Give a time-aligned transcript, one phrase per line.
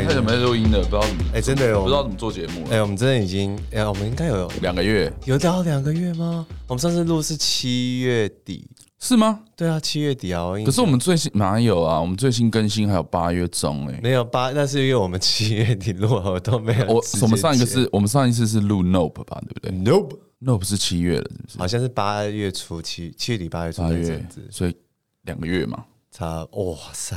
[0.00, 2.70] 太久没录音了，不知道怎么哎，真的有不知道怎么做节目了。
[2.70, 6.46] 哎，我们真的已经哎，我们应该有两个月，有到两个月吗？
[6.66, 8.68] 我们上次录是七月底，
[8.98, 9.40] 是吗？
[9.54, 10.44] 对啊，七月底啊。
[10.64, 12.00] 可是我们最新哪有啊？
[12.00, 16.86] 我们最新更新还有八月中哎，没有八，那是因为我们七月底录我都没有。
[16.92, 21.58] 我我们上一个是我们上一次是录 Nope 吧，对不对？Nope，Nope 是七月了，是不是？
[21.58, 24.74] 好像是八月初七七月底八月初八月，所以
[25.22, 27.16] 两个月嘛，差哇塞，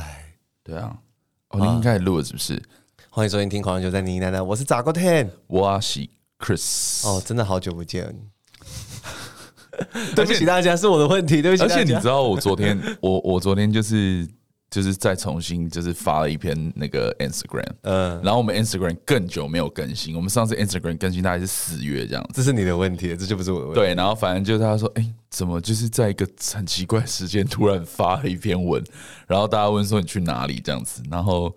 [0.62, 0.96] 对啊。
[1.50, 2.60] 哦，你应该录了是不是？
[3.08, 6.06] 欢迎收听《听狂人就在你奶奶》，我是咋个 Ten，我是
[6.38, 7.06] Chris。
[7.06, 8.14] 哦，真的好久不见，
[10.16, 11.62] 对不起大家，是我的问题，对不起。
[11.62, 14.26] 而且你知道，我昨天，我我昨天就是
[14.70, 23.80] 就是再重新就是发了一篇那个 Instagram，嗯，然后我们 Instagram 更久没有更新，我们上次 Instagram 更新大概是四月这样子，这是你的问题，这就不是我的问题。
[23.80, 28.82] 对，然后反正就是他说，哎、欸，怎么就是在一个很奇怪的时间突然发了一篇文，
[29.26, 31.54] 然后大家问说你去哪里这样子，然后。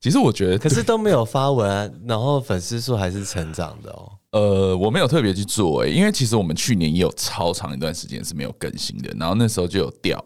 [0.00, 4.10] 其实我觉得，可是都没有发文，啊，然后粉丝数还是成长的哦。
[4.36, 10.20] 呃，我没有特别去做诶、欸，因为其实我们去年也有超长一段时间是没有更新的，然后那时候就有掉，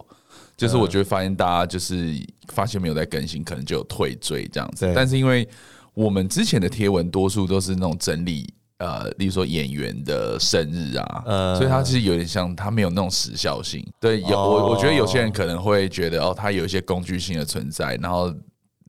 [0.56, 2.14] 就是我觉得发现大家就是
[2.48, 4.90] 发现没有在更新，可能就有退追这样子。
[4.94, 5.46] 但是因为
[5.94, 13.86] 我们之前的贴文多数都是那种整理，呃，例如说演员的生日啊，所以它其实有点像它没有那种时效性。
[14.00, 18.32] 对，有我我觉得有些人可能会觉得哦，它有一些工具性的存在，然后。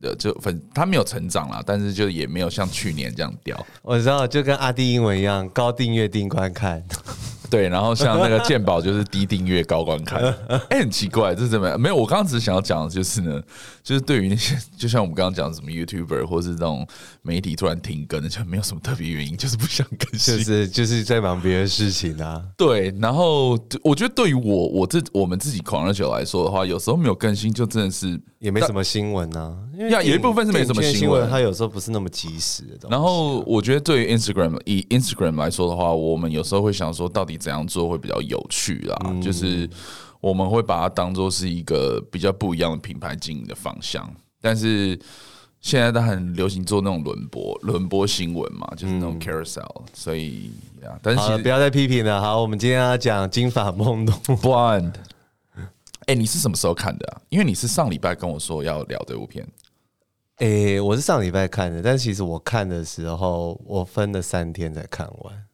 [0.00, 3.66] 呃，就粉他没有成长啦，但是就也没有像去年这样掉。
[3.82, 6.80] 我知道，就跟阿弟英文一样，高订阅定观看。
[7.50, 11.80] 对，然后像那个鉴宝就是低订阅高观看，哎、欸，很奇怪，这是怎么样？
[11.80, 13.40] 没有，我刚刚只是想要讲的就是呢，
[13.82, 16.86] 就是对于那些，就像我们刚刚讲的什么 YouTuber 或是这种
[17.22, 22.42] 媒体突然停更的，就没有什么特别原因，就是不想更新，就是就是在忙别的事情啊。
[22.56, 29.56] 对，然后我觉得对于我我自我们自己狂热球来说的话，有时候没有更新，就真的是也没什么新闻啊。
[29.72, 32.88] 因为有一部分是没什么新闻，它有时候不是那么及时的。
[32.90, 37.38] 然后我觉得对于 Instagram 以 Instagram 来说的话，我们有时候会想说，到底。
[37.38, 38.96] 怎样做会比较有趣啦？
[39.04, 39.70] 嗯、就是
[40.20, 44.12] 我们会把它当做是一个比较不一样的品牌经营的方向。
[44.40, 44.98] 但是
[45.60, 49.84] 现在它很流行做那种轮播、轮播新闻嘛，就是那种 carousel、嗯。
[49.94, 50.50] 所以
[50.82, 52.20] 呀，但是不要再批评了。
[52.20, 54.94] 好，我们今天要讲《金发梦动》Blonde。
[56.08, 57.20] 哎，你是什么时候看的啊？
[57.28, 59.46] 因为你是上礼拜跟我说要聊这部片。
[60.36, 65.44] 哎、欸，我是上礼拜看的，但其实我看的时候，我分了三天才看完。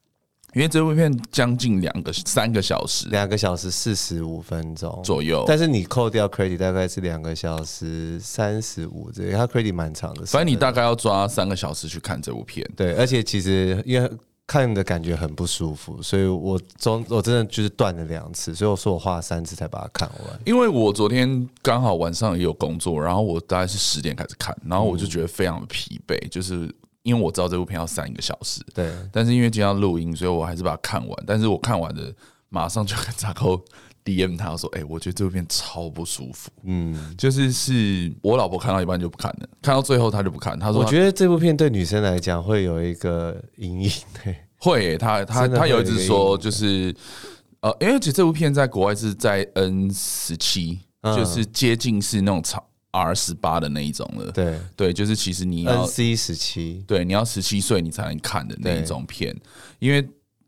[0.54, 5.42] 因为这部片将近两个三个小时，两个小时四十五分钟左右。
[5.48, 10.24] 但是你扣掉 credit 大概是两个小时三十五，这它 credit 蛮长的。
[10.24, 12.64] 反正你大概要抓三个小时去看这部片。
[12.76, 14.08] 对，而且其实因为
[14.46, 20.40] 看的感觉很不舒服，所以我中我真的就是断了两次，所以我说我花了三次才把它看完。
[20.44, 26.74] 因为我昨天刚好晚上也有工作，然后我大概是十点开始看，然后我就觉得非常的疲惫，就是。
[27.04, 31.24] 因为我知道这部片要三个小时，对，但是因为今天要录音，所以我还是把它看完。
[31.26, 32.10] 但是我看完的
[32.48, 33.62] 马上就跟扎扣
[34.04, 40.58] DM 他说：“哎、欸，我觉得这部片超不舒服。”嗯，就是是我老婆看到一半就不看了，看到最后她就不看。
[40.58, 43.90] 她说：“我觉得这部片对女生来讲会有一个阴影。
[44.58, 46.94] ”会、欸，她她她有一直说，就是
[47.60, 52.62] 呃，而且这部片在国外是在 N 十七，就是接近是那种长。
[52.96, 59.36] R 十八的那一种了，对对，就是其实你要 NC 十七，对，你要十七岁你才能看的那一种片，
[59.80, 60.00] 因为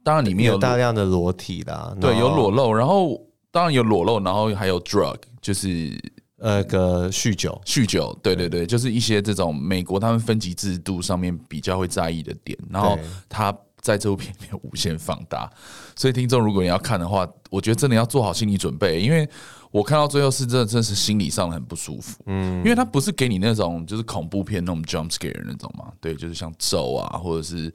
[0.04, 3.20] 当然里面有，有大量的裸体啦，对，有裸露，然后
[3.56, 5.98] 当然有裸露，然后还有 drug，就是
[6.36, 8.50] 呃个酗酒，酗酒，对对。
[8.50, 12.98] 对，就是一些这种美国他们分级制度上面比较会在意的点，然后
[13.30, 13.50] 他
[13.86, 15.48] 在这部片里面无限放大，
[15.94, 19.28] 所以听众如果你要看的话，我觉得真的要做好心理准备，因为。
[19.72, 22.22] 我看到最后是真的，真的是心理上很不舒服。
[22.26, 27.70] 嗯，因为它不是给你那种就是恐怖片那种 jump scare 那种嘛，对，就是像咒啊，或者是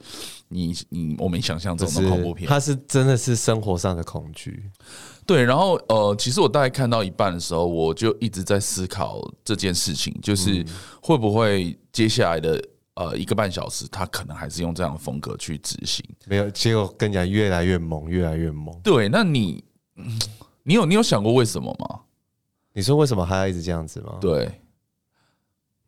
[0.48, 4.68] 你你我们想象这种的恐怖片，它是真的是生活上的恐惧。
[5.24, 10.64] 对，然后呃，其实我大概看到一半的时候，我就一直在思考这件事情，就是
[11.00, 12.60] 会不会接下来的
[12.94, 16.04] 呃一个半小时，他可能还是用这样的风格去执行？
[16.26, 18.78] 没有，结果跟你讲，越来越猛，越来越猛。
[18.82, 19.62] 对，那你。
[19.96, 20.18] 嗯
[20.64, 22.00] 你有你有想过为什么吗？
[22.72, 24.18] 你说为什么还要一直这样子吗？
[24.20, 24.48] 对。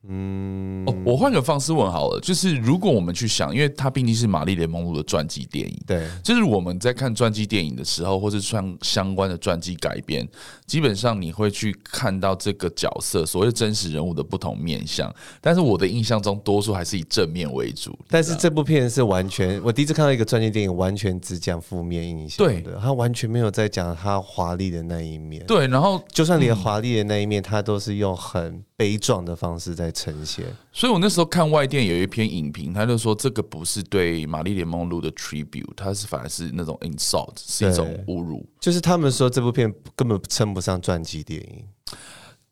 [0.07, 10.29] 嗯，哦，我换个方式问好了，就是如果我们去想，因为它毕竟是玛丽莲梦露的传记电影，对，就是我们在看传记电影的时候，或是相相关的传记改编，
[10.67, 15.11] 基本上你会去看到这个角色所谓真实人物的不同面相，
[15.41, 17.99] 但是我的印象中，多数还是以正面为主。
[18.11, 25.43] 但是这部片是完全，我第一次看到一个传记电影，完全只讲负面印象的，对，他完全没有在讲他华丽的那一面。
[25.47, 29.94] 对，然后就算连华丽的那一面，他都是用很悲壮的方式在。
[29.95, 30.45] 呈现。
[30.73, 38.47] 所以我那时候看外电有一篇影评，他就说这个不是对玛丽莲梦露的 tribute，它是反而是那种 insult，是一种侮辱。
[38.61, 41.65] 就是他们说这部片根本称不上传记电影。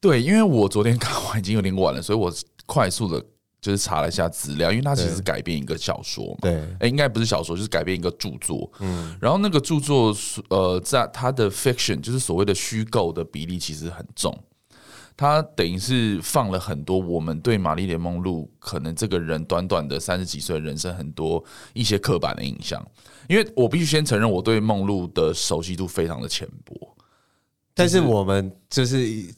[0.00, 2.32] 对，因为我昨天看完已经有点晚了，所以我
[2.64, 3.22] 快速的。
[3.62, 8.68] 就是查了一下资料，因为它其实是改编一个小说嘛，对，哎，应该不是小说，就是改编一个著作。
[8.80, 10.12] 嗯，然后那个著作，
[10.48, 14.36] 呃，在它的 fiction，就是所谓的虚构的比例其实很重，
[15.22, 21.42] 它等于是放了很多我们对玛丽莲梦露可能这个人短短的三十几岁的人生很多
[21.74, 22.84] 一些刻板的印象。
[23.28, 26.74] 因为我必须先承认，我对梦露的熟悉度非常的浅薄，
[27.72, 29.32] 但是我们就是。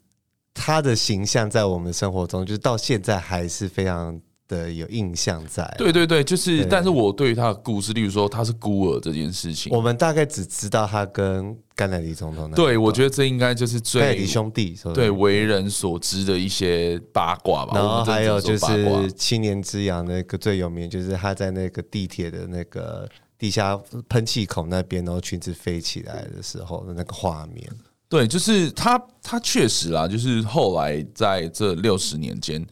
[0.56, 4.18] 他的形象在我们生活中，就是到现在还是非常
[4.48, 5.74] 的有印象在。
[5.78, 12.50] 对对对，就是，但是我对于他的故事，例如说他是孤儿这件事情，我们大概只知道他跟甘乃迪总统。
[12.52, 17.72] 对，我觉得这应该就是最甘乃迪兄弟对为人所知的一些八卦吧。
[17.74, 23.08] 然后还有就是七年之痒那个最有名，就是他在那个地铁的那个
[23.38, 27.68] 地下喷气孔那边，然后裙子飞起来的时候的那个画面。
[28.06, 32.64] 对，就是他，他确实啦，就是后来在这六十年间，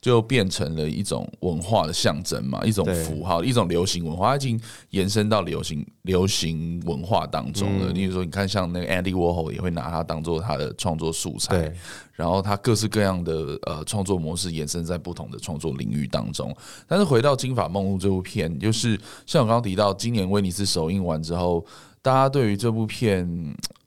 [0.00, 4.60] 就变成了一种文化的象征嘛，一种符号，一种流行文化，它已经
[4.90, 7.92] 延伸到流行流行文化当中了。
[7.92, 11.72] 例如说，你看，像那个 Andy Warhol 也会拿它当做他的创作素材，
[12.12, 16.54] 然后他各式各样的呃创作模式延伸在不同的创作领域当中。
[16.86, 21.64] 但是回到《金发梦露》这部片，就是像我刚刚提到，今年威尼斯首映完之后。
[22.06, 23.26] 大家对于这部片，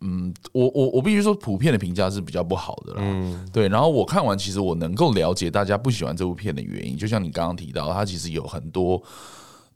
[0.02, 3.00] 嗯，我我我必须说，普遍的评价是比较不好的啦。
[3.02, 3.70] 嗯，对。
[3.70, 6.98] 然后我看完，其实我能够了解大家不喜欢这部片的原因。
[6.98, 9.02] 就像你刚刚提到，它其实有很多，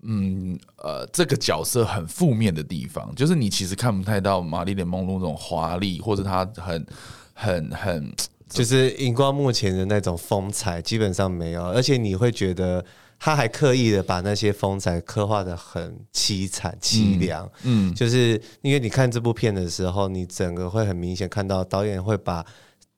[0.01, 6.85] 嗯呃，这个角色很负面的地方，就是你其实看不太到玛丽莲梦露那种华丽，或者她很
[7.33, 8.13] 很很，
[8.49, 11.63] 就是荧光幕前的那种风采，基本上没有。
[11.67, 12.83] 而且你会觉得。
[13.25, 18.31] 他还刻意的把那些风采刻画的很凄惨凄凉，嗯，就是
[18.61, 22.45] 因为你看这部片的时候，你整个会很明显看到导演会把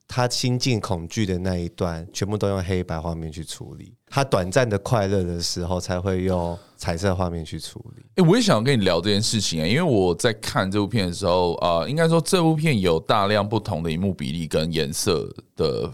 [0.08, 8.02] 他心境恐惧的那一段全部都用黑白画面去处理，他短暂的快乐的时候才会用彩色画面去处理。
[8.16, 15.88] 哎、欸，我也想跟你聊这件事情啊、欸，因为我在看这部片的时候啊、呃，应该说这部片有大量不同的荧幕比例跟颜色的。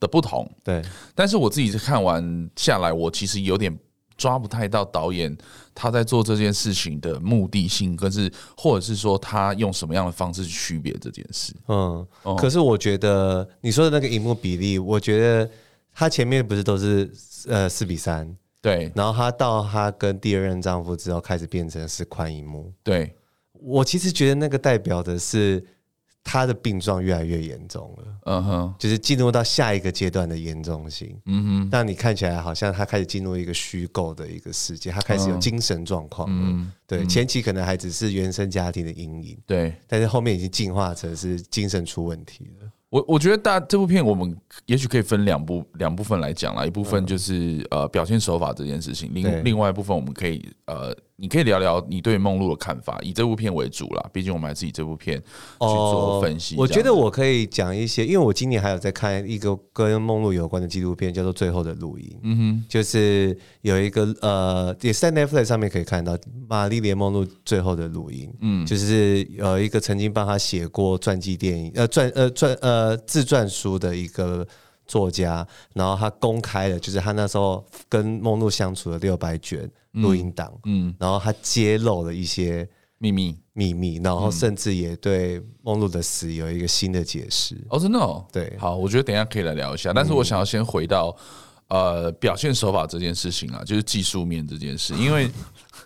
[0.00, 0.82] 的不同，对，
[1.14, 3.76] 但是我自己看完下来，我其实有点
[4.16, 5.36] 抓不太到导演
[5.74, 11.52] 他在做这件事情的目的性，可是或者是说他用什么样的方式去区别这件事。
[11.68, 12.06] 嗯，
[12.36, 15.50] 可是我觉得你说的那个荧幕比例，我觉得
[15.92, 17.10] 他前面不是都是
[17.48, 23.14] 呃四比三，对，然后他到他跟第二任丈夫之后开始变成是宽荧幕，对，
[23.52, 25.64] 我其实觉得那个代表的是。
[26.28, 42.70] 他的病状越来越严重了，嗯哼，就是进入到下一个阶段的严重性，嗯哼，让你看起来好像他开始进入一个虚构的一个世界，他开始有精神状况，嗯，对，前期可能还只是原生家庭的阴影，对，但是后面已经进化成是精神出问题了。
[42.90, 44.36] 我我觉得大这部片我们
[44.66, 50.94] 也许可以分两部两部分来讲啦，一部分就是呃表现手法这件事情，另另外一部分我们可以呃。
[51.20, 54.08] 你可以聊聊你对梦露的看法，以这部片为主啦。
[54.12, 55.24] 毕竟我们还是以这部片去
[55.58, 56.54] 做分析。
[56.56, 62.08] 我觉得我可以讲一些，因为我今年还有在看一个跟梦露有关的纪录片，叫做《最后的录音》。
[62.22, 66.16] 嗯哼，就是有一个呃，也是在 Netflix 上面可以看到
[66.48, 68.32] 玛丽莲梦露最后的录音。
[68.40, 74.46] 嗯，就是有一个曾经帮他写过传记电影呃传呃传呃自传书的一个
[74.88, 79.70] 作家，然后他公开了，就是他那时候跟梦露相处的六百卷。
[79.92, 82.68] 录音档，嗯，然后他揭露了一些
[82.98, 87.56] 秘密秘密，然后甚至也对梦露的死有一个新的解释。
[87.70, 91.16] 哦，真的哦，对，好，我觉得等一下可以来聊一下，但是我想要先回到
[91.68, 95.28] 呃表现手法这件事情啊，就是技术面这件事，因为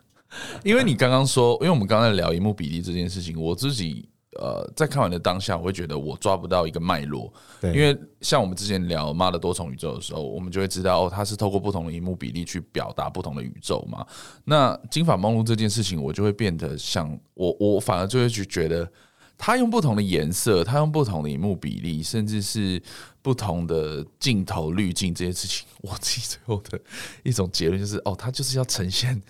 [0.63, 4.07] 因为你刚刚说，因为我们刚刚在聊荧幕比例这件事情，我自己。
[4.41, 14.07] 呃，在看完的当下，我会觉得我抓不到一个脉络，对，因为像我们之前聊《妈的多重宇宙》的时候，我们就会知道，哦，它是透过不同的荧幕比例去表达不同的宇宙嘛。
[14.45, 18.91] 那金发梦露这件事情，我就会变得像我，我反而就会去觉得，
[19.37, 22.83] 他用不同的颜色，他用不同的荧幕比例，甚至是
[23.21, 26.81] 不同的镜头滤镜这些事情，我自己最后的
[27.23, 29.21] 一种结论就是，哦，他就是要呈现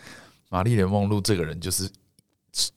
[0.48, 1.90] 玛丽莲梦露这个人，就是。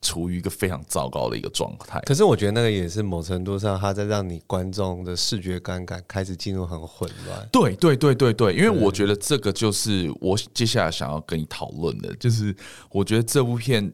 [0.01, 7.45] 处于一个非常糟糕的一个状态，可是我觉得那个也是某程度上，他在让你观众的视觉观感开始进入很混乱。
[7.51, 12.55] 对对对对对，因为我觉得这个就是我接下来想要跟你讨论的，就是
[12.89, 13.91] 我觉得这部片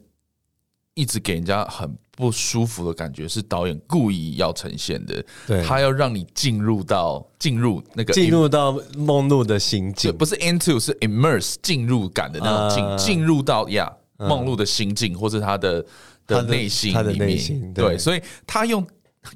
[0.94, 5.24] 一直给人家很不舒服的感觉，是导演故意要呈现的。
[5.48, 13.92] 对，他要让你进入到进入那个进入到梦露的心境，不是 into，是 immerse 进入感的那种进进、uh, 入到呀
[14.28, 15.84] 梦露的心境，或是他的
[16.26, 17.72] 的内心里面。
[17.74, 18.86] 对，所以他用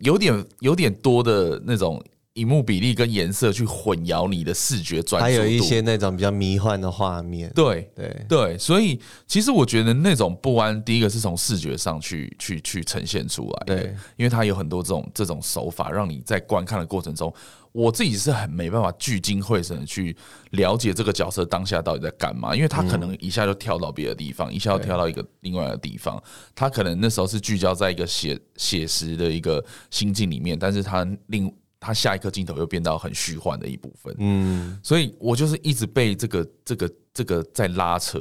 [0.01, 2.03] 有点有点多的那种。
[2.37, 7.51] 荧幕比例跟颜色去混淆你的视觉专注度，还有一些那种比较迷幻的画面。
[7.55, 13.77] 对对对，所以其实我觉得那种不安，第一个是从视觉上去去去呈现出来的。
[13.77, 17.33] 对，因为它有很多这种这种手法，让你在观看的过程中，
[17.73, 20.15] 我自己是很没办法聚精会神的去
[20.51, 26.23] 了解这个角色当下到底在干嘛，因为他可能一下就跳到别的地方，一下就跳到一个另外的地方，
[26.55, 31.51] 他可能那时候是聚焦在一个写写实的一个心境里面，但是他另。
[31.79, 38.19] 他下一颗镜头又变到很虚幻的一部分，嗯，所以我就是一直被这个、这个、这个在拉扯，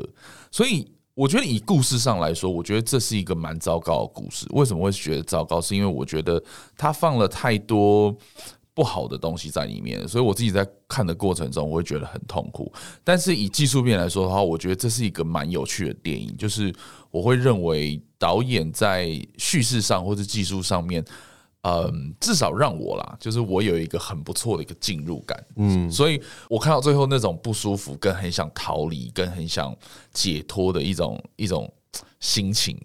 [0.52, 4.46] 所以我觉得以故事上来说，我觉得这是一个蛮糟糕的故事。
[4.50, 5.62] 为什么会觉得糟糕？
[5.62, 6.44] 是因为我觉得
[6.78, 8.14] 他放了太多
[8.74, 12.72] 不好的东西在里面，所以我自己在看的过程中，我会觉得很痛苦。
[13.06, 16.76] 但是以技术面来说的话，我觉得这是一个蛮有趣的电影，就是
[17.10, 21.04] 我会认为导演在叙事上或者技术上面。
[21.68, 29.76] 嗯，至少让我啦，就是我有一个很不错的一个进入感，嗯，所以我看到最后那种不舒服，跟很想逃离，跟很想
[30.14, 31.68] 解脱的一种一种
[32.20, 32.80] 心情，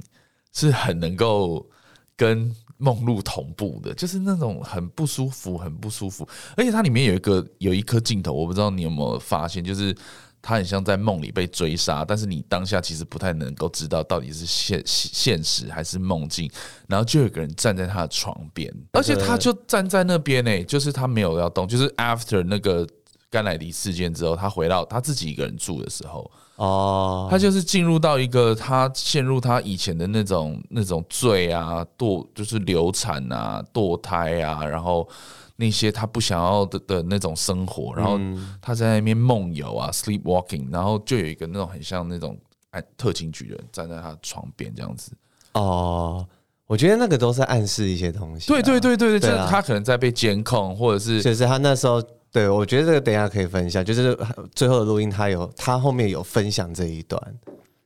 [0.55, 1.69] 是很能够
[2.17, 9.95] 跟梦露同步的，就是那种很不舒服，很不舒服，而且它里面有一个有一颗镜头，我不知道你有没有发现，就是。
[10.43, 16.51] 他很像在梦里被追杀，但是你当下其实不太能够知道到底是现现实还是梦境。
[16.89, 21.69] 然后就有个人站在他的床边，而且他就站在那边呢，就是他没有要动。
[21.69, 22.87] 就是 after 那个
[23.29, 26.31] 甘乃迪事件之后，他回到他自己一个人住的时候，
[26.61, 35.09] 哦，他就是进入到一个他陷入他以前的那种那种罪啊，堕就是流产啊，堕胎啊，然后。
[35.57, 38.19] 那些他不想要的的那种生活，然后
[38.63, 42.35] 他在那边梦游啊，sleepwalking，然后就有一个那种很像那种
[42.71, 45.13] 哎特勤局的人站在他床边这样子。
[45.53, 46.27] 哦，
[46.67, 48.47] 我觉得那个都是暗示一些东西。
[48.47, 52.03] 对对对对对，就是他可能在被监控，或者是就是他那时候，
[52.33, 54.17] 对，我觉得这个等一下可以分享，就是
[54.55, 57.21] 最后的录音，他有他后面有分享这一段。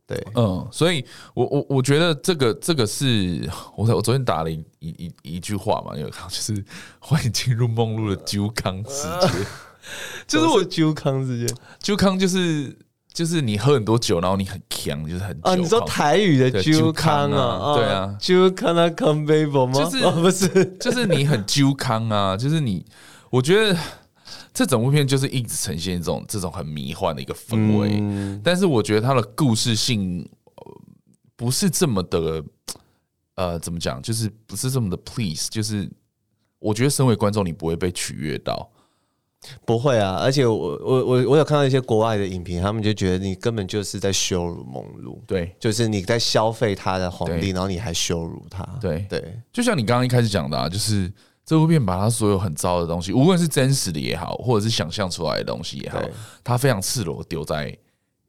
[0.06, 6.62] 对，嗯，所以我我我觉得这个这个是我我昨天打了一一一一句话嘛，有就是
[6.98, 9.28] 欢迎进入梦露的揪康世界，
[10.26, 12.76] 就是我揪康世界，揪康就是
[13.14, 19.72] 就是你喝很多酒，然后你很强，就是很啊，你说台语的揪康啊，对啊，揪康啊康贝宝吗？
[19.72, 22.84] 就是不是，就是你很揪康啊，就是你，
[23.30, 23.74] 我觉得。
[24.54, 30.24] 这整部片就是一直呈现一种这种很迷幻的一个氛围，嗯、但是我觉得它的故事性
[31.34, 32.44] 不是这么的，
[33.34, 34.00] 呃，怎么讲？
[34.00, 35.90] 就是不是这么的 please，就是
[36.60, 38.70] 我觉得身为观众你不会被取悦到，
[39.66, 40.18] 不会啊！
[40.20, 51.12] 而且我我我我有看到一些国外的影评，他们就觉得你根本就是在羞辱梦露，对，就是你在消费他的红利，然后你还羞辱他，对对，就像你刚刚一开始讲的啊，就是。
[51.46, 56.00] 这部片把他所有很糟的东西，无论是真实的也好，或者是想象出来的东西也好，
[56.42, 57.76] 他非常赤裸丢在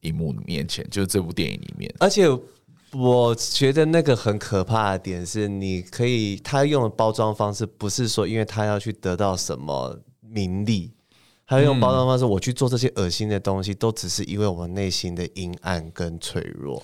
[0.01, 1.93] 荧幕面前，就是这部电影里面。
[1.99, 2.27] 而且
[2.91, 10.91] 我觉得那个很可怕的点是，你可以他用的包装方式，不是说因为他要去得到什么名利，
[11.47, 16.83] 他用包装方式，我去做这些恶心的东西，都只是因为我内心的阴暗跟脆弱。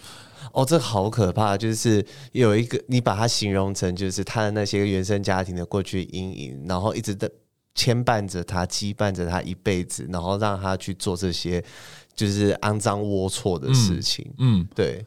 [0.53, 1.57] 哦，这好可怕！
[1.57, 7.29] 就是有一个，你把它形容成，就是他的那些原生家庭的过去阴影，然后一直的
[7.75, 11.63] 牵绊着他，羁绊着他一辈子，然后让他去做这些
[12.15, 14.25] 就是肮脏龌龊的事情。
[14.39, 15.05] 嗯，嗯对，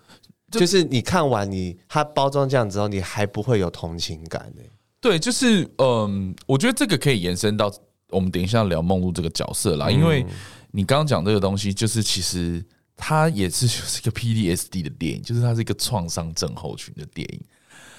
[0.51, 4.63] 就是你看完你他包装这样之后，你还不会有同情感呢？
[5.01, 7.73] 对，就是嗯，我觉得这个可以延伸到
[8.11, 10.25] 我们等一下聊梦露这个角色啦，因为
[10.71, 12.65] 你刚刚讲这个东西，就是其实。
[12.97, 17.41] 它也是就是一个 PDSD 的电影，就是它是一个创伤症候群的电影。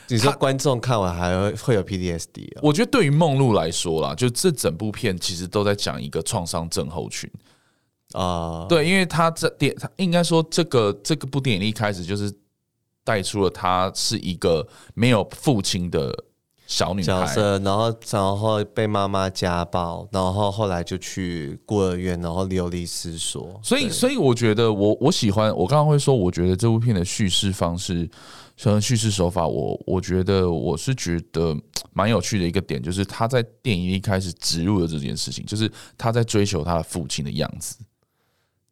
[0.07, 2.57] 你说观众看完还会会有 PDSD？
[2.57, 2.59] 啊？
[2.61, 7.29] 我觉得对于梦露来说啦，就这整部片其实都在讲一个创伤症候群
[8.13, 8.65] 啊。
[8.69, 12.31] 对，因为他这电，他应该说这个这个部电影一开始就是
[13.03, 16.25] 带出了他是一个没有父亲的。
[16.67, 23.59] 小女孩角色，然后然后被妈妈家暴，然后后来就去孤儿院，然后流离失所。
[23.63, 28.09] 所以，所以我觉得我我喜欢，我刚刚会说，我觉得这部片的叙事方式，
[28.59, 31.55] 和叙事手法，我我觉得我是觉得
[31.93, 37.75] 蛮有趣的一个点，就是他在电影一开始植入的这件事情，就是他在追求他的父亲的样子。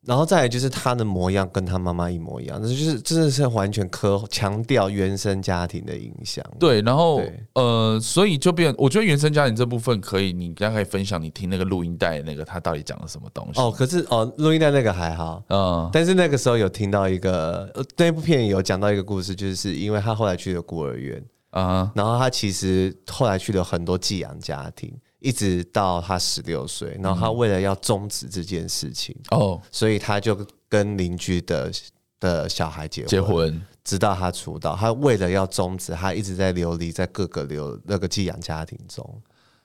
[0.06, 6.44] 然后再来就是他的模样跟他妈妈一模一样，那就是真的是完全刻强调原生家庭的影响。
[6.60, 7.22] 对，然后
[7.54, 13.62] 呃，所以就变，我觉得原生家庭这部分可以，你大家可以分享你听那个录音带那个他到底讲了什么东西。
[13.62, 24.94] 哦，可是哦，录音带那个还好，嗯，但是那个时候有听到一个那部片有讲到一个故事，就是因为他后来去了孤儿院啊，然后他其实后来去了很多寄养家庭。
[25.24, 30.38] 一直到他十六岁，然后他为了要终止这件事情哦，所以他就
[30.68, 31.72] 跟邻居的
[32.20, 34.76] 的小孩结婚，结婚，直到他出道。
[34.76, 39.22] 他为了要终止，他一直在流离在各个流那个寄养家庭中。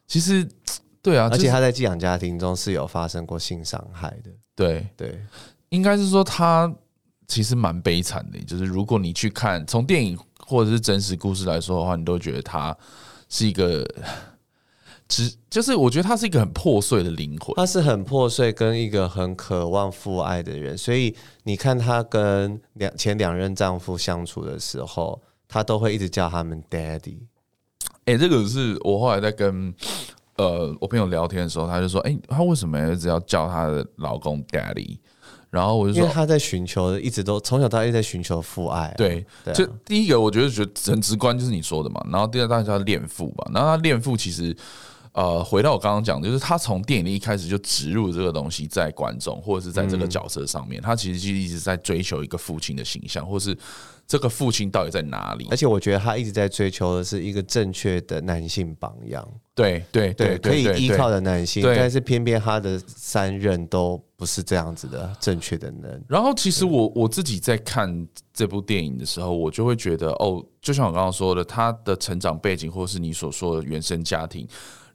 [0.06, 0.48] 其实，
[1.02, 4.30] 对啊，而且他在寄养家庭中是有发生过性伤害的。
[4.54, 5.20] 对对，
[5.70, 6.72] 应该是说他
[7.26, 8.38] 其实蛮悲惨的。
[8.44, 12.76] 就是如果你去看从电影或者是真实故事来说的话，你都觉得他
[13.28, 13.84] 是一个。
[15.08, 27.16] 只就是我觉得他是一个很破碎的灵魂，他是很破碎跟一个很渴望父爱的人，所以你看他跟两前两任丈夫相处的时候，他都会一直叫他们 daddy。
[28.04, 29.72] 哎、欸，这个是我后来在跟
[30.36, 34.98] 呃我朋友聊天的时候，他就说，哎、欸，他为什么一直要叫他的老公 daddy？
[35.48, 38.94] 然后我就说，因为他在寻求，一直都从小到大一直在寻求父爱、啊。
[38.98, 42.06] 对，对啊、就第一个我觉得觉得很直观，就是你说的嘛。
[42.12, 43.50] 然后第二，大家叫恋父嘛。
[43.54, 44.54] 然后他恋父其实。
[45.18, 53.58] 呃，回到我刚刚讲，就是他从电影里一开始就植入这个东西在观众或者是在这个角色上面，嗯、他其实就一直在追求一个父亲的形象，或是
[54.06, 55.48] 这个父亲到底在哪里？
[55.50, 66.00] 而且我觉得他一直在追求的是一个正确的男性榜样，对对对，可以依靠的男性，但是偏偏他的三任都不是这样子的正确的人。
[66.08, 74.46] 然后，其实我我自己在看这部电影的时候，我就会觉得，哦，就像我刚刚说的，他的成长背景，或是你所说的原生家庭。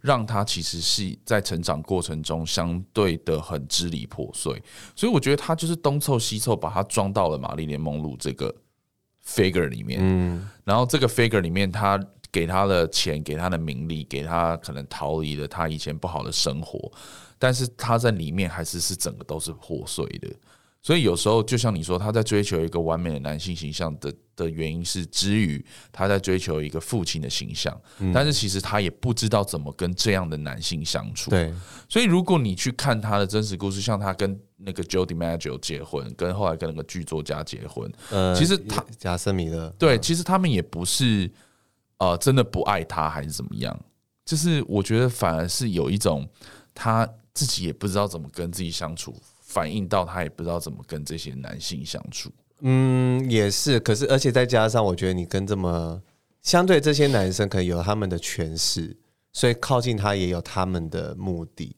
[0.03, 4.61] 让他其实是在成长过程中相对的很支离破碎，
[4.93, 8.53] 所以我觉得他就是东凑西凑，把他装到了玛丽莲梦露这个
[9.25, 10.01] figure 里面。
[10.03, 11.97] 嗯，然后这个 figure 里面，他
[12.29, 16.91] 给他的钱，给他的名利，给他可能逃离了他以前不好的生活，
[17.39, 20.27] 但是他在里面还是是整个都是破碎的。
[20.83, 27.81] 所以有时候，就像你说，他在追求一个完美的男性形象的的原因是之于他在追求一个父亲的形象，
[28.13, 31.29] 但是其实他也不知道怎么跟这样的男性相处。
[31.29, 31.53] 对，
[31.87, 41.31] 所以如果你去看他的真实故事，像他跟那个 Joe DiMaggio 结婚，跟后来跟那个剧作家结婚，呃，其实他贾森米勒对，其实他们也不是
[41.97, 43.79] 呃真的不爱他还是怎么样，
[44.25, 46.27] 就是我觉得反而是有一种
[46.73, 49.15] 他自己也不知道怎么跟自己相处。
[49.53, 53.79] 反映到他也不知道怎么跟这些男性相处，嗯，也是。
[53.79, 56.01] 可是，而且再加上，我觉得你跟这么
[56.41, 58.97] 相对这些男生，可能有他们的权势，
[59.31, 61.75] 所以靠近他也有他们的目的。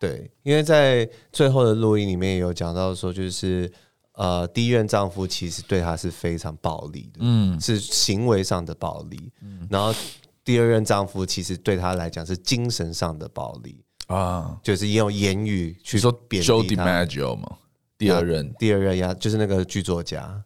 [0.00, 3.70] 对，因为在最后的录音里面也有讲到说，就是
[4.14, 9.30] 呃，第一任丈夫其实对她是非常暴力的，嗯，是行为上的暴力。
[9.42, 9.94] 嗯，然后
[10.42, 13.84] 第二任丈夫其实对她来讲是精神上的暴力。
[14.12, 17.48] 啊，就是用言语去说贬 Joe DiMaggio 嘛，
[17.96, 20.42] 第二任，第二任呀，就是那个剧作家。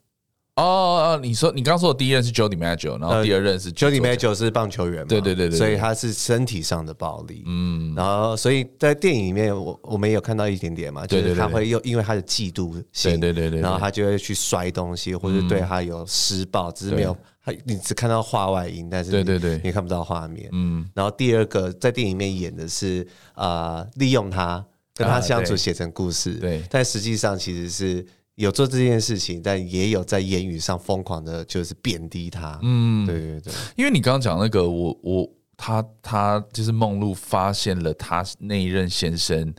[0.57, 5.07] 哦哦，你说你刚刚说的第一任是 Joe DiMaggio，然后第二任是 Joe DiMaggio 是棒球员嘛？
[5.07, 7.43] 对对对对，所以他是身体上的暴力。
[7.47, 17.15] 嗯，然后所以在电影里面，我我们也有看到一点点嘛，就是他会又因为他的嫉妒心，对对对，然后他就会去摔东西，或者对他有施暴，只是没有
[17.45, 20.49] 他，你只看到画外音，但是对对对，你看不到画面。
[20.53, 24.65] 嗯，然后第二个在电影里面演的是啊，利用他
[24.95, 28.07] 跟他相处写成故事，对，但实际上其实是。
[28.37, 32.59] 有做这件事情，但也有在言语上疯狂的，就是贬低他。
[32.63, 33.53] 嗯，对对对。
[33.77, 39.55] 因为你刚刚讲那个，我我他他就是梦露发现了他那一任先生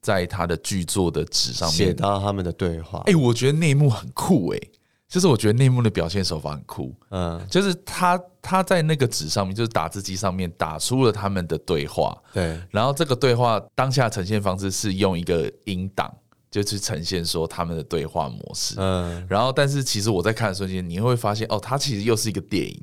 [0.00, 3.00] 在他的剧作的纸上面写到他们的对话。
[3.06, 4.70] 哎、欸，我觉得那一幕很酷哎、欸，
[5.08, 6.94] 就是我觉得那一幕的表现手法很酷。
[7.10, 12.16] 嗯，就是他他在那个纸上面，就是打字机上面打出了他们的对话。
[12.32, 16.08] 对，然后这个对话当下呈现方式是用一个音档。
[16.52, 22.78] 就去呈现说他们的对话模式，嗯，然后但是其实我在看的瞬间，你会发现哦，它其实又是一个电影，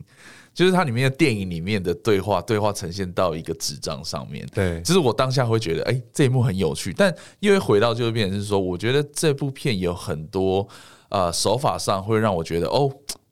[0.55, 10.67] 就是它里面的电影里面的对话，对话呈现到一个纸张上面，对，就是我当下会觉得，哎，这一幕很有趣，但因为回到就会变成是说，我觉得这部片有很多
[11.09, 12.91] 呃手法上会让我觉得哦。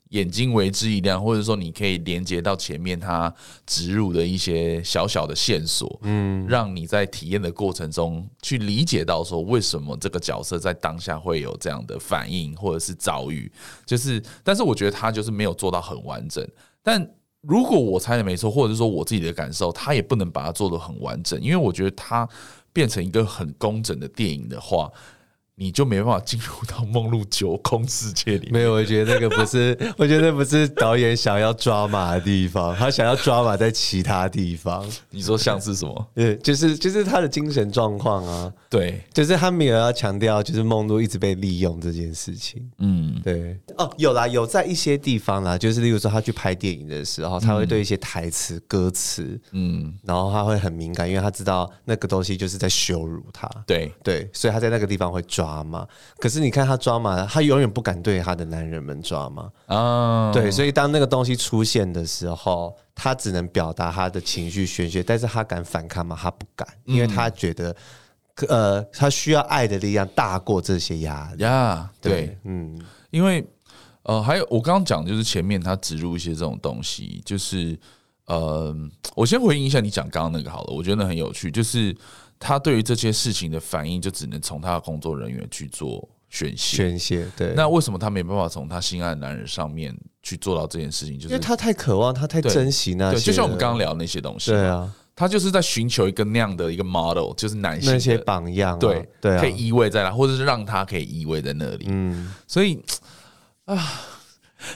[0.10, 3.34] 眼睛为之一亮，或者说你可以连接到前面他
[3.66, 13.52] 植入的一些小小的线索，嗯，让你在体验的过程中去理解到说为什么这个角色在当下会有这样的反应或者是遭遇，
[13.86, 16.48] 就是，但是我觉得他就是没有做到很完整。
[16.82, 17.06] 但
[17.42, 22.28] 如果我猜的没错，或者是说我自己的感受，他也不能把它做得很完整，因为我觉得它
[22.72, 24.90] 变成一个很工整的电影的话。
[25.60, 28.48] 你就没办法进入到梦露九空世界里。
[28.52, 34.88] 没有，我觉得那个不是， 我觉得那不是导演想要抓马的地方，他想要抓马在其他地方。
[35.10, 36.08] 你说像是什么？
[36.14, 38.54] 对，就是就是他的精神状况啊。
[38.70, 42.70] 对，就是他没有要强调，就是梦露一直被利用这件事情。
[42.78, 43.60] 嗯，对。
[43.80, 53.50] 哦，有啦，有在一些地方啦，就是例如说他去拍电影的时候，他会对一些台词、歌词，嗯，然后他会很敏感，因为他知道那个东西就是在羞辱他。
[53.66, 55.47] 对对，所以他在那个地方会抓。
[55.48, 55.88] 抓嘛，
[56.20, 60.30] 可是你看他抓嘛，他永远不敢对他的男人们抓嘛啊。
[60.34, 66.18] 对，所以当那个东西出现的时候，他只能表达他的情绪宣泄，但是他敢反抗吗？
[66.20, 67.74] 他不敢，因为他觉得，
[68.50, 71.90] 呃，他需要爱的力量大过这些压力呀。
[72.02, 72.78] 对，嗯，
[73.10, 73.46] 因为
[74.04, 77.80] 呃，还有我刚刚讲，就是前面他植入一些这种东西，就是
[78.26, 78.76] 呃，
[79.16, 81.96] 我先回应一下你讲刚刚那个好了，我觉得很有趣，就是。
[82.40, 86.78] 他对于这些事情的反应，就只能从他的工作人员去做宣泄。
[86.78, 87.54] 宣泄，对。
[87.56, 91.16] 那为什么他没办法从他心爱的男人上面去做到这件事情？
[91.18, 93.18] 就是因为他太渴望，他太珍惜那些。
[93.18, 94.52] 对，就像我们刚刚聊那些东西。
[94.52, 98.80] 对啊，他就是在寻求一个那样的一个 model，就是男性那些榜样啊。
[98.80, 101.86] 对对啊，可以依偎在那，或者是让他可以依偎在那里。
[101.90, 102.82] 嗯，所以
[103.66, 103.76] 啊，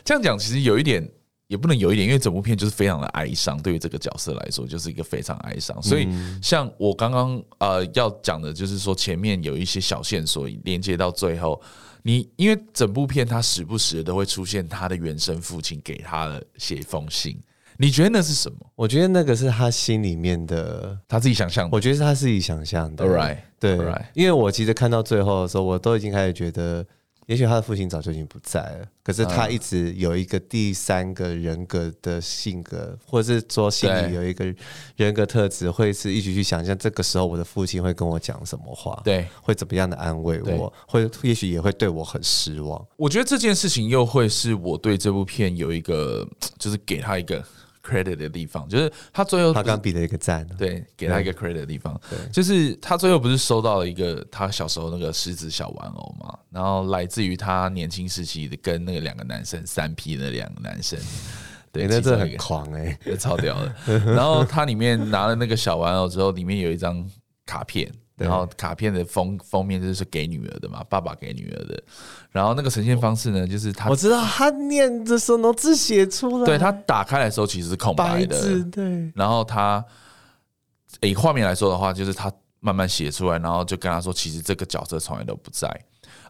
[0.03, 1.07] 这样讲其实有一点。
[1.51, 5.77] 也不能有一点，因为整部片就是非常的哀伤，对于这个角色来说，就是一个非常哀伤。
[5.83, 6.07] 所以，
[6.41, 11.61] 像我刚刚呃要讲的，就是说前面有一些小线索连接到最后，
[12.03, 17.37] 你因为整部片他时不时的都会出现他的原生父亲给他的写一封信，
[17.75, 18.57] 你觉得那是什么？
[18.73, 21.75] 我觉得那个是他心里面的他自己想象的。
[21.75, 23.05] 我觉得是他自己想象的。
[23.05, 24.05] Right，对，Right。
[24.13, 26.87] 因为我其实看到最后的时候，我都已经开始觉得。
[27.27, 34.53] 也许他的父亲早就已经不在了，可是他一直有一个第三个人格的性格，或者是说心里有一个
[34.95, 42.85] 人格特质，会是一直去想象这个时候我的父亲会跟我讲什么话，对，会怎么样的安慰我，会也许也会对我很失望。
[42.97, 47.43] 我觉得这件事情又会是我对这部片有一个，就是给他一个。
[47.91, 60.97] Credit 的地方，就是他最后他刚比了一个赞，对，给他一个 credit 的地方，对，就是他最后不是收到了一个他小时候那个狮子小玩偶嘛，然后来自于他年轻时期的跟那个两个男生三 P 的两个男生，
[61.71, 63.99] 对，那这很狂哎， 超屌的。
[64.13, 67.05] 然后他里面拿了那个小玩偶之后，里面有一张
[67.45, 67.91] 卡片。
[68.21, 71.83] 然后卡片的封封面就是给女儿的嘛，爸爸给女儿的。
[72.31, 79.11] 然后那个呈现方式呢，就是他我知道他念的时候能字写出来，对，他打开来的时候其实是空白的，白，对。
[79.15, 79.83] 然后他
[81.01, 85.67] 以画面来说的话，就是他慢慢写出来，然后就跟他说，其实这个角色从来都不在。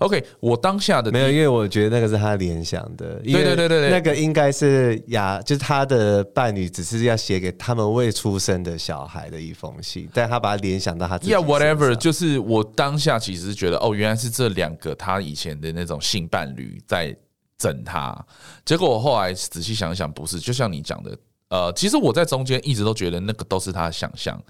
[0.01, 3.19] OK，我当下的没有，因为我觉得那个是他联想的。
[3.19, 11.33] 对对对对，那个应该是雅，就是他的伴侣只是要写给他们未出生的小孩的一封信，但他把它联想到他自己。
[11.33, 17.15] Yeah，whatever，就是我当下其实是觉得，哦，原来是这两个他以前的那种性伴侣在
[17.59, 18.25] 整他。
[18.65, 21.15] 结果我后来仔细想想，不是，就像你讲的，
[21.49, 24.41] 呃，其实我在中间一直都觉得那个都是他的想象，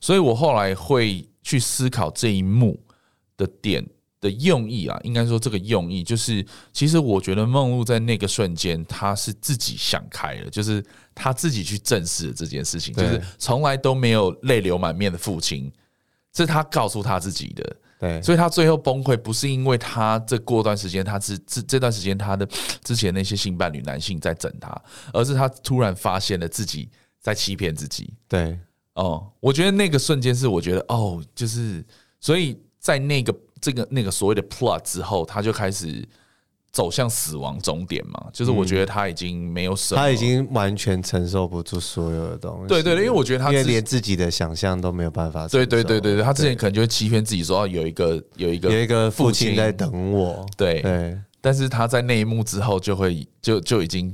[0.00, 2.78] 所以我后来会去思考这一幕
[3.36, 3.84] 的点。
[4.22, 10.82] 的用意啊，应该说这个用意就是，其实我觉得梦露在那个瞬间，他是自己想开了，就是
[11.12, 15.70] 他自己去正视了这件事情，就是从来都没有泪流满面的父亲，
[16.32, 22.48] 这是他告诉他自己的，对，所以他最后崩溃不是因为他这过段时间他是这这段时间他的
[22.84, 24.80] 之前那些性伴侣男性在整他，
[25.12, 26.88] 而是他突然发现了自己
[27.20, 28.56] 在欺骗自己，对，
[28.94, 31.84] 哦，我觉得那个瞬间是我觉得哦，就是
[32.20, 33.34] 所以在那个。
[33.62, 36.06] 这个那个所谓的 plot 之后，他就开始
[36.72, 38.26] 走向死亡终点嘛。
[38.32, 42.66] 就是我觉得他已经没有什么，他已经完全承受不住所有的东西。
[42.66, 45.46] 对对对，因为我觉得他因为连自己的想象都没有办法。
[45.46, 50.44] 对对对对对，他之前可能就会欺骗自己说有一个有一个有一个父亲在等我。
[50.56, 54.08] 对对，但是他在那一幕之后就会就就已经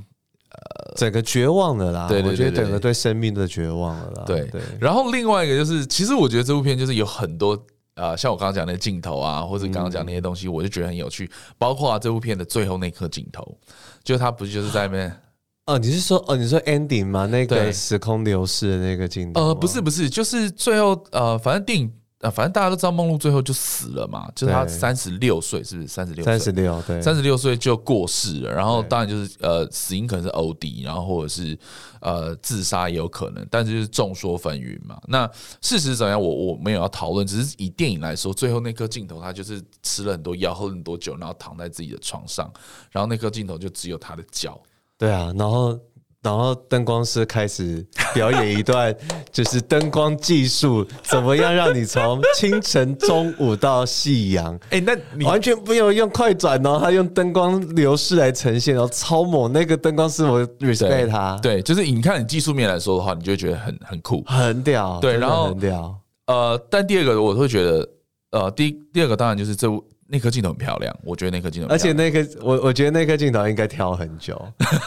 [0.50, 2.06] 呃整个绝望了啦。
[2.06, 4.24] 对，我觉得整个对生命的绝望了啦。
[4.26, 4.60] 对对。
[4.78, 7.58] 然后另外一个就是，其实我觉得这部片就是有很多。
[7.98, 11.30] 啊，像我刚刚讲那个镜头啊，或者刚刚讲那些东西，我就觉得很有趣。
[11.58, 13.56] 包括啊，这部片的最后那颗镜头，
[14.04, 15.20] 就他不是就是在那边？
[15.66, 17.26] 哦，你是说哦，你说 ending 吗？
[17.26, 19.40] 那个时空流逝的那个镜头？
[19.40, 21.92] 呃，不是不是，就是最后呃，反正电影。
[22.20, 26.24] 啊，反正大家都知道梦露最后就死了嘛，就是他三十六岁，是不是三十六？
[26.24, 28.50] 三十六，对，三十六岁就过世了。
[28.52, 31.56] 然后当然就是呃，死因可能是 OD，然后或者是
[32.00, 35.00] 呃自杀也有可能，但是就是众说纷纭嘛。
[35.06, 35.30] 那
[35.62, 42.52] 事实怎样，我我没有要讨论，只是以电影来说，最后那颗镜头，他就是吃了很多药，喝了很多酒，然后躺在自己的床上，
[42.90, 44.60] 然后那颗镜头就只有他的脚。
[44.96, 45.78] 对啊，然后
[46.22, 48.94] 然后灯光师开始表演一段，
[49.30, 54.52] 就是灯光技术怎么样让你从清晨、中午到夕阳。
[54.70, 59.52] 哎、欸，那你完全不用用快转哦，他用灯光流逝来呈现然后，超猛！
[59.52, 61.38] 那个灯光师我 respect 他。
[61.40, 64.98] 对，就是你看你技术面来说的话，你就会觉得很很酷，很屌。
[65.00, 65.94] 对，然后很屌。
[66.26, 67.88] 呃，但第二个我会觉得，
[68.32, 69.84] 呃，第第二个当然就是这部。
[70.10, 74.42] 那颗镜头很漂亮，我觉得那颗镜头，而且那颗我我觉得那颗镜头应该挑很久，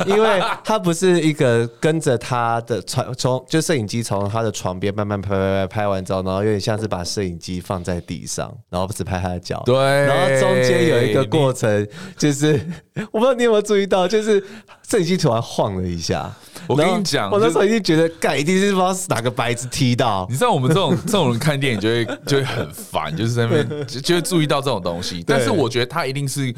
[0.07, 12.53] 因为它不是一个跟着他的床从就摄影机从他的床边慢慢拍拍拍拍完之后，然后有点像是把摄影机放在地上，然后只拍他的脚，对，然后中间有一个过程，就是
[13.11, 14.43] 我不知道你有没有注意到，就是
[14.87, 16.33] 摄影机突然晃了一下。
[16.67, 20.25] 我跟你讲，我那时候已经觉得，盖一定是不知道是哪个白痴踢到。
[20.29, 25.23] 你知道我们这种这种人看电影就会 就会很烦，就是在那边就就会注意到这种东西。
[25.25, 26.53] 但是我觉得他一定是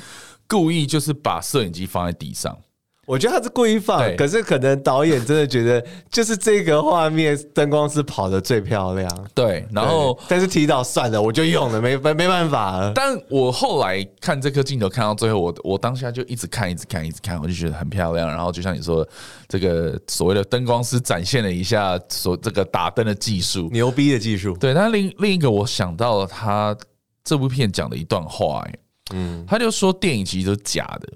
[0.48, 2.58] 故意，就是把摄影机放在地上。
[3.06, 9.28] 我觉得他是故意放，可是可能导演真的觉得，就是这个画面灯光是跑的最漂亮。
[9.36, 12.94] 对，然后但是提到算了，我就用了，没 没没办法了。
[12.96, 18.26] 但我后来看这颗镜头，看到最后，我我当下就一直看，一直看，一直看，我就觉得很漂亮。
[18.26, 19.06] 然后就像你说，
[19.50, 24.56] 这个所谓的灯光师展现了一下所这个打灯的技术，牛逼的技术。
[24.56, 26.74] 对，但另另一个我想到了他
[27.22, 28.76] 这部片讲的一段话，哎，
[29.13, 31.10] 嗯，他就说电影其实都是假的。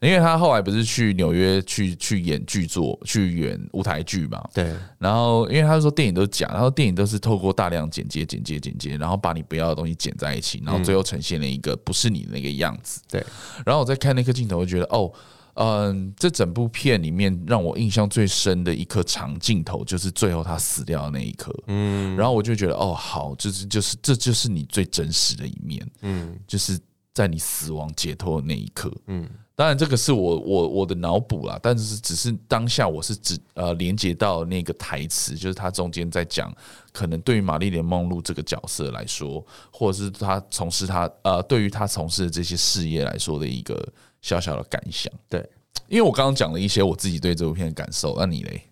[0.00, 4.46] 因为他后来不是去纽约去去演剧作，去演舞台剧嘛？
[4.52, 4.74] 对。
[4.98, 13.00] 然后，因为他说电影都是假，然后电影都是透过大量剪接、剪接、剪接，然后把你不要的东西剪在一起，然后最后呈现了一个不是你的那个样子。
[13.10, 13.24] 对。
[13.64, 15.10] 然后我在看那颗镜头，我觉得哦，
[15.54, 21.50] 嗯，这整部片里面让我印象最深的一颗长镜头，就是最后他死掉的那一刻。
[21.68, 22.14] 嗯。
[22.16, 25.90] 然后我就觉得哦，好，就是就是这就是你最真实的一面。
[26.02, 26.38] 嗯。
[26.46, 26.78] 就是
[27.16, 28.92] 在你死亡解脱的那一刻。
[29.06, 29.26] 嗯。
[29.54, 36.54] 当然，这个是我我我的脑补啦，但是只是当下我是只呃连接到那个台词，就是他中间在讲，
[36.92, 43.82] 可能对于玛丽莲梦露这个角色来说，或者是他从事他呃对于他从事的这些事业来说的一个
[44.20, 45.10] 小小的感想。
[45.26, 45.40] 对，
[45.88, 48.62] 因为我刚刚讲了一些我自己对这部片的感受，那你嘞？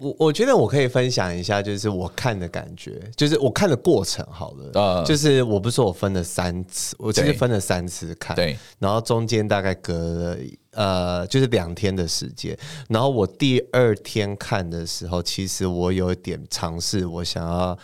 [0.00, 4.70] 我我觉得我可以分享一下，就是我看的感觉，就是我看的过程好了。
[4.74, 10.38] 呃，就是我不是说我分了三次，我其实分了三次看，对，然后中间大概隔了
[10.72, 12.56] 呃，就是两天的时间。
[12.88, 17.76] 然后我第二天看的时候，其实我有一点尝试，我想要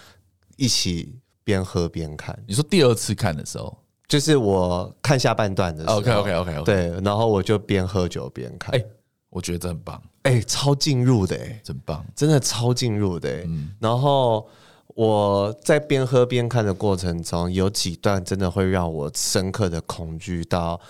[0.57, 2.39] 一起边喝边看。
[2.47, 8.73] 你说第二次看的时候，就是我看下半段的时候，OK OK OK OK，对，然后我就边喝酒边看。
[8.79, 8.87] 欸
[9.33, 13.75] 我觉得这很棒，哎、欸，超进入的、欸，哎，真棒，真的超进入的、欸，嗯。
[13.81, 14.49] 然后
[14.95, 20.81] 我在边喝边看的过程中，有几段真的会让我深刻的恐惧到，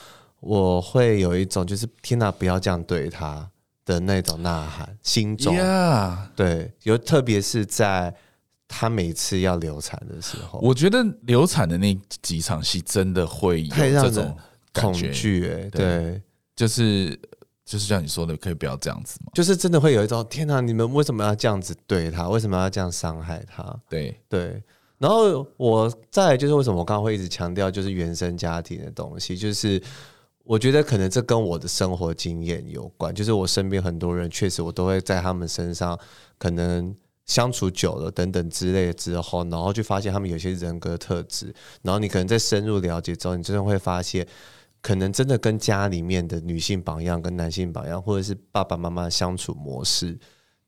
[0.41, 3.51] 我会有一种就是天哪，不要这样对他
[3.87, 5.57] 的那种呐喊，心中.
[6.37, 8.15] 对，有特别是在
[8.69, 14.37] 他每次要流产的时候，我觉得流产的那几场戏真的会有这种
[14.75, 16.21] 恐惧，哎，对，
[16.55, 17.19] 就是。
[17.65, 19.31] 就是像你说的，可以不要这样子吗？
[19.35, 22.29] 就是真的会有一种天哪，你们为什么要这样子对他？
[22.29, 23.65] 为什么要这样伤害他？
[23.89, 24.63] 对对。
[24.99, 29.81] 然后我再来就是为什么我刚刚会一直强调就是原生家庭的东西，就是
[30.45, 33.15] 我觉得可能这跟我的生活经验有关。
[33.15, 35.99] 就是我身边很多人确实我都会在他们身上
[36.39, 36.95] 可能
[37.27, 44.27] 相处久了等等之类的之后，然后就发现他们有些人格特质，然后你可能在深入了解之后，你真的会发现。
[44.83, 50.19] 可能真的跟家里面的女性榜样、跟男性榜样，或者是爸爸妈妈相处模式，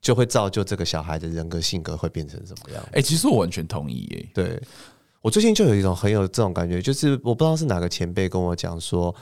[0.01, 2.81] 就会造就这个小孩的人格性格会变成什么样？
[2.91, 4.29] 哎、欸，其实我完全同意耶。
[4.33, 4.63] 对，
[5.21, 9.13] 我最近就有一种很有这种感觉，就是我不知道是哪个前辈跟我讲说，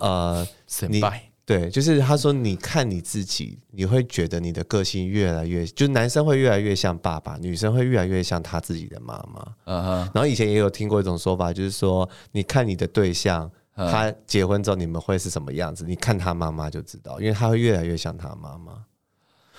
[0.00, 0.46] 呃，
[0.86, 1.00] 你
[1.46, 9.54] 对，就是他说，你看你自己，你会觉得你的个性越来越，就是男生会越来越像爸爸，女生会越来越像他自己的妈妈。
[9.64, 10.10] 嗯哼。
[10.14, 13.50] 然后以前也有听过一种说法，就是说，你看你的对象。
[13.74, 15.84] 他结婚之后你们会是什么样子？
[15.86, 18.84] 你看他妈妈就知道，因为他会越来越像他妈妈。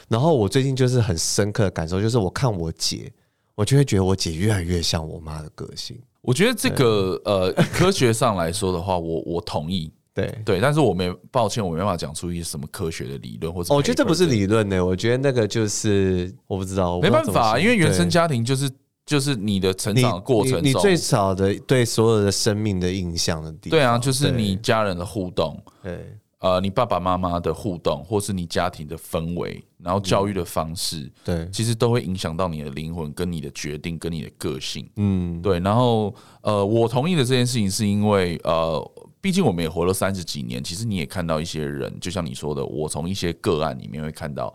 [0.07, 3.11] 然后我最近就是很深刻的感受，就是我看我姐，
[3.55, 5.99] 我就会觉得我姐越来越像我妈的个性。
[6.21, 13.73] 我觉得这个呃，科学上来说的话，我 我同意，对对，但是我没抱歉，我没办法讲出一些什么科学的理论或者。
[13.73, 18.69] 我觉得这不是理论呢，我觉得那个就是我不知道，没办法，因为原生家庭就是。
[19.05, 23.71] 就是你的成长的过程中，你，你最少的对所有的生命的印象的地方。
[23.71, 34.89] 对啊，就是你家人的互动，对，呃，你爸爸妈妈的互动，或是你家庭的氛围，然后教育的方式，嗯、对，其实都会影响到你的灵魂、跟你的决定、跟你的个性。
[34.95, 35.59] 嗯，对。
[35.59, 44.53] 然后，呃，我同意的这件事情，是因为，呃，毕竟我们也活了三十几年，其实你也看到一些人，就像你说的，我从一些个案里面会看到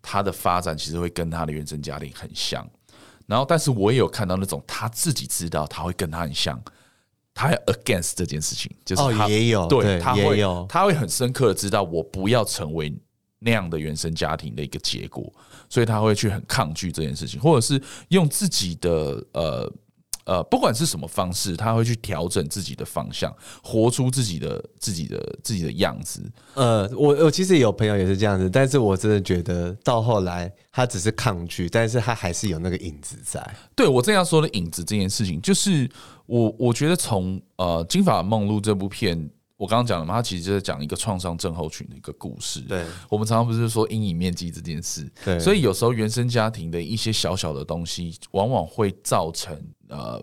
[0.00, 2.64] 他的发展，其实会跟他的原生家庭很像。
[3.28, 6.60] 然后，但是我也有看到那种他自己知道他会跟他很像，
[7.32, 12.92] 他 against 这件事情，就是他、哦、也有对，对他会有他会很深刻的知道我不要成为
[13.38, 15.32] 那样的原生家庭的一个结果，
[15.68, 19.72] 所以他会去很抗拒这件事情，或者是用自己的呃。
[20.28, 26.20] 呃，不管是什么方式，他会去调整自己的方向，活出自己的、自己的、自己的样子。
[26.52, 33.42] 呃，我我其实有朋友也是这样子，但是我真的觉得到后来，他只是抗拒，但是他还是有那个影子在。
[33.74, 35.90] 对，我正要说的影子这件事情，就是
[36.26, 39.30] 我我觉得从呃《金发梦露》这部片。
[39.58, 42.60] 我刚刚讲了嘛，他其实就是讲一个创伤症候群的一个故事。
[42.60, 45.10] 对，我们常常不是说阴影面积这件事。
[45.24, 50.22] 对，所以有时候原生家庭的一些小小的东西，往往会造成呃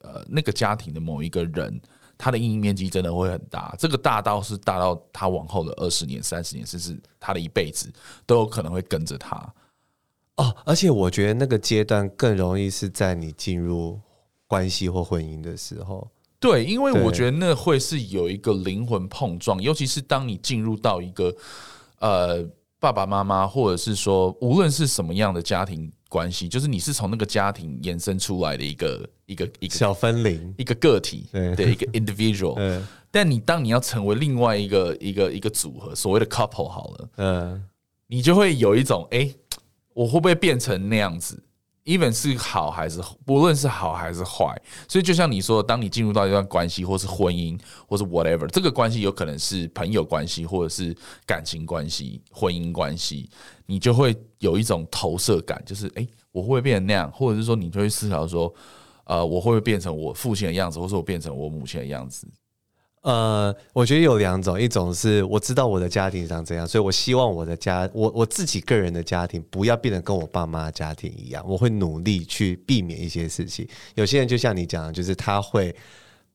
[0.00, 1.80] 呃那个家庭的某一个人，
[2.18, 3.76] 他的阴影面积真的会很大。
[3.78, 7.92] 这个大到是大到他往后的二十年、三十年，甚至他的一辈子
[8.26, 9.36] 都有可能会跟着他。
[10.34, 14.00] 哦，而且我觉得那个阶段更容易是在你进入
[14.48, 16.10] 关系或婚姻的时候。
[16.44, 21.34] 对，因为我觉得那会是有一个灵魂碰撞，尤其是当你进入到一个
[22.00, 22.44] 呃
[22.78, 32.82] 爸爸妈妈，或者是说无论是什么样的家庭关系，就是你是从那个家庭衍生出来的一个一个一个小分灵，一个个体，对，一个 individual。
[33.10, 37.64] 但你当你要成为另外一个一个一个组合，所谓的 couple 好了，嗯，
[38.08, 39.32] 你就会有一种哎，
[39.94, 41.42] 我会不会变成那样子
[41.84, 53.28] ？even 是好还是不论是好还是坏，所以就像你说，当你进入到一段关系，或是婚姻，或是 whatever，这个关系有可能是朋友关系，或者是感情关系、婚姻关系，
[53.66, 57.10] 你就会有一种投射感，就是诶，我会不会变成那样？
[57.12, 58.52] 或者是说，你就会思考说，
[59.04, 62.26] 呃，我会不会变成我父亲的样子，或者我变成我母亲的样子？
[63.04, 73.68] 呃，我觉得有两种，一种是我知道我的家庭长怎样，所以我希望我的家，我我自己个人的家庭不要变得跟我爸妈家庭一样，我会努力去避免一些事情。
[73.94, 75.76] 有些人就像你讲的，就是他会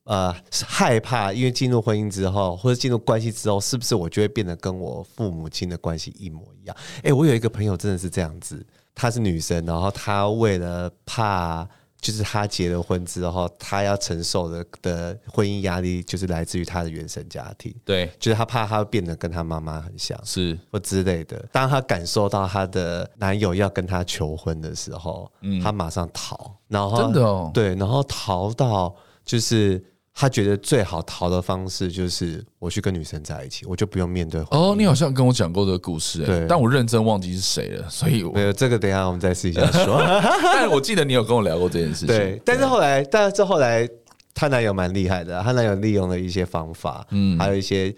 [0.04, 0.32] 呃
[0.64, 6.76] 害怕，因为进入婚姻之后或者进入关系之后，是不是我就会变得跟我父母亲的关系一模一样？
[7.02, 11.68] 诶，我有一个朋友真的是这样子，她是女生，然后她为了怕。
[12.00, 17.74] 就是他结了婚之后，他要承受的的婚姻压力，就是来自于他的原生家庭。
[17.84, 21.38] 对，就是他怕他会变得跟他妈妈很像，是或之类的。
[21.52, 29.84] 当他感受到他的男友要跟他求婚的时候，嗯，他马上逃，然后真的哦，对，然后逃到就是。
[30.20, 34.38] 他觉得最好逃的方式就是我去跟女生在一起，我就不用面对。
[34.50, 38.78] 哦，你好像跟我讲过这个故事，对，但我认真忘记是谁了，所以我没有这个。
[38.78, 39.98] 等一下我们再试一下说。
[40.44, 42.08] 但我记得你有跟我聊过这件事情。
[42.08, 43.88] 对，但是后来，但是后来，
[44.34, 47.90] 她男友蛮厉害的，她男友利用了一些方法，嗯，还有一些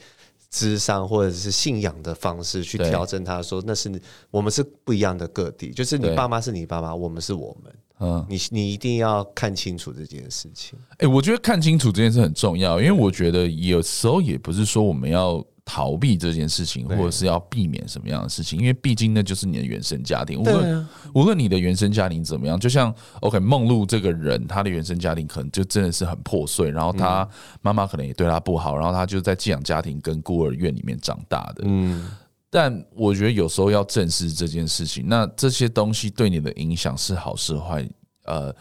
[0.48, 3.90] 智商或者是信仰的方式去调整他，说那是
[4.30, 7.72] 我们是不一样的个体，就是你爸妈是你爸妈，我们是我们。
[8.02, 10.76] 嗯，你你一定要看清楚这件事情。
[10.98, 20.40] 哎，我觉得看清楚这件事很重要，因为我觉得有时候也不是说我们要逃避这件事情，或者是要避免什么样的事情，因为毕竟那就是你的原生家庭。
[20.40, 27.26] 无论无论你的原生家庭怎么样，就像 OK 梦露这个人，他的原生家庭可能就真的是很破碎，然后他
[27.60, 31.62] 妈妈可能也对他不好，然后他就在寄养家庭跟孤儿院里面长大的。
[31.64, 32.10] 嗯。
[32.54, 37.88] 但我觉得有时候要正视这件事情，那这些东西对你的影响是好是坏？
[38.24, 38.54] 呃，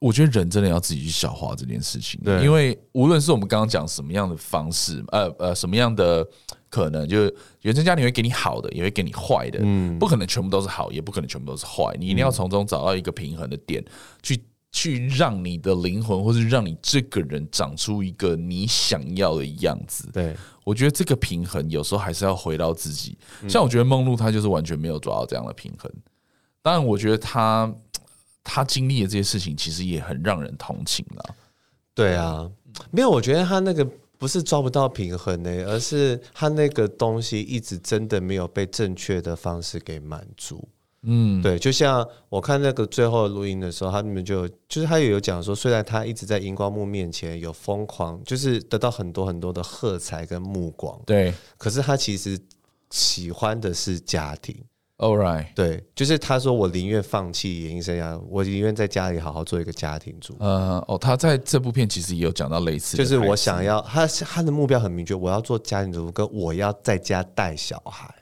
[0.00, 6.26] 我觉得人真的要自己去消化这件事情，对，因为无论是我们刚刚讲什么样的方式，呃呃，什么样的
[6.68, 13.84] 可能，就是原生家庭会给你好的，也会给你坏的，嗯，不可能全部都是好，也不可能全部都是坏，你一定要从中找到一个平衡的点，
[14.20, 20.34] 去去让你的灵魂，或是让你这个人长出一个你想要的样子，对。
[20.64, 23.16] 我觉得这个平衡有时候还是要回到自己。
[23.48, 25.90] 像我觉得梦露她就是完全没有抓到这样的平衡。
[26.62, 27.72] 当然，我觉得她
[28.42, 31.36] 她经历的这些事情其实也很让人同情了。
[31.94, 32.50] 对啊，
[32.90, 33.86] 没有，我觉得她那个
[34.18, 40.66] 不是抓不到平衡呢，而是她那个东西一直真的没有被正确的方式给满足。
[41.04, 52.38] 嗯，对，就像我看那个最后录音的时候，他们就就是他也有讲说，虽然他一直在荧光幕面前有疯狂，就是得到很多很多的喝彩跟目光，对，可是他其实
[52.90, 54.56] 喜欢的是家庭。
[54.96, 60.36] All right，对，就是他说我宁愿放弃演艺生涯，我宁愿在家里好好做一个家庭主。
[60.38, 68.14] 呃，哦，他在这部片其实也有讲到类似，就是我想要他他的目标很明确，我要做家庭主妇，跟我要在家带小孩。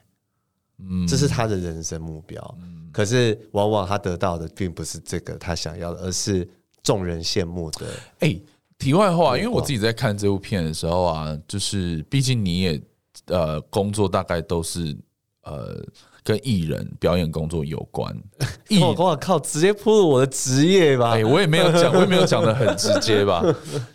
[0.89, 2.57] 嗯，这是他的人生目标。
[2.63, 6.49] 嗯，可是往往他得到的并不是这个他想要的，而是
[6.83, 7.87] 众人羡慕的。
[8.21, 8.41] 哎，
[8.79, 12.83] 题外话，因为我自己在看这部片的时候啊，就是毕竟你也
[13.27, 14.97] 呃工作大概都是
[15.45, 15.81] 呃
[16.25, 18.13] 跟艺人表演工作有关。
[18.81, 21.13] 我我靠，直接铺入我的职业吧？
[21.13, 23.43] 哎，我也没有讲， 我也没有讲的很直接吧？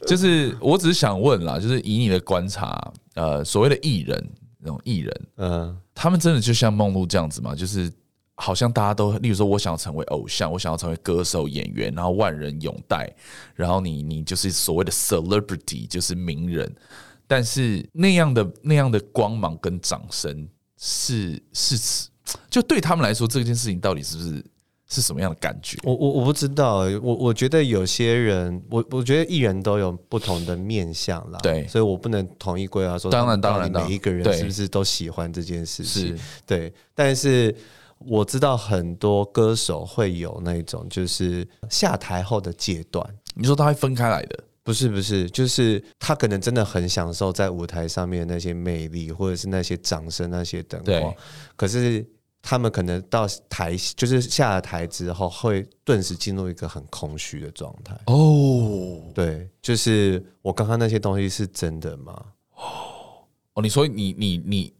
[0.05, 4.29] 就是我只是想问啦，就是以你的观察，呃，所谓的艺人
[4.67, 7.55] 那种艺人，嗯，他们真的就像梦露这样子吗？
[7.55, 7.91] 就是。
[8.39, 13.11] 好像大家都，例如说，我想要成为偶像，我想要成为歌手、演员，然后万人拥戴，
[13.55, 16.71] 然后你你就是所谓的 celebrity，就是名人。
[17.25, 20.47] 但是那样的那样的光芒跟掌声
[20.77, 22.07] 是是，
[22.47, 24.45] 就对他们来说，这件事情到底是不是
[24.87, 25.77] 是什么样的感觉？
[25.83, 36.17] 我我我不知道，我我觉得有些人，我我觉得艺人都有不同的面相啦，对，所以我不能统一归纳说，当然当然，每一个人是不是都喜欢这件事情？
[36.17, 37.55] 是对，但是。
[38.05, 43.03] 我知道很多歌手会有那种，就是下台后的阶段。
[43.33, 44.39] 你说他会分开来的？
[44.61, 51.11] 不是，不是，就是他可能真的很享受在舞台上面那些魅力，或者是那些掌声、那些灯光。
[51.55, 52.05] 可是
[52.49, 57.93] 他们可能到台，就是下了台之后，会顿时进入一个很空虚的状态。
[58.05, 62.23] 哦，对，就是我刚刚那些东西是真的吗？
[63.53, 64.73] 哦，你说你你你。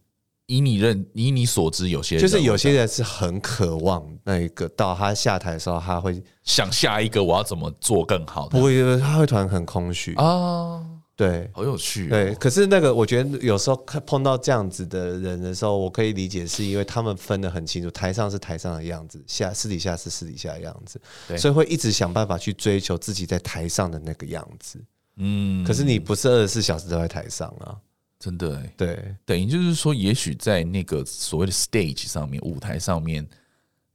[0.50, 8.48] 以你认，以你所知，有些人就是有些人是很渴望那一个，到他下台的时候，他会想下一个我要怎么做更好。
[8.48, 10.82] 不会，他会突然很空虚啊。
[11.18, 12.10] 对，好有趣哦。
[12.10, 21.00] 对，可是那个，我觉得有时候碰到这样子的人的时候，我可以理解，是因为他们分得很清楚，台上是台上的样子，下私底下是私底下的样子，
[21.36, 24.80] 所以会一直想办法去追求自己在台上的那个样子。
[25.16, 27.74] 嗯，可是你不是二十四小时都在台上啊。
[28.20, 33.24] 真的哎、欸，对，等于就是说，也许在那个所谓的 stage 上面，舞台上面，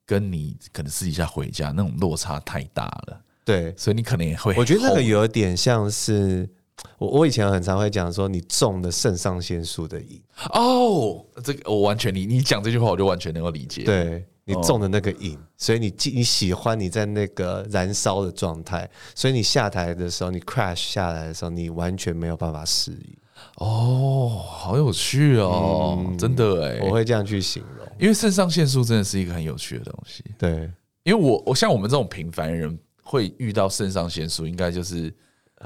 [0.05, 3.21] 跟你可能私底下回家那种落差太大了。
[3.43, 6.49] 对，所以你可能也会，我觉得那个有点像是
[6.97, 10.21] 我我以前很常会讲说，你中了肾上腺素的瘾
[10.53, 13.83] 哦，这个我完全你你讲这句话，我就完全能够理解。
[13.83, 23.17] 对，你中的那个瘾，所以你你喜欢你在那个燃烧的状态，所以你下台的时候，你 crash 下来的时候，你完全没有办法适应。
[23.57, 30.23] 哦，好有趣哦，嗯、真的哎，我会这样去形容，因为肾上腺素真的是一个很有趣的东西。
[30.37, 30.71] 对，
[31.03, 35.13] 因为我我像我们这种平凡人会遇到肾上腺素，应该就是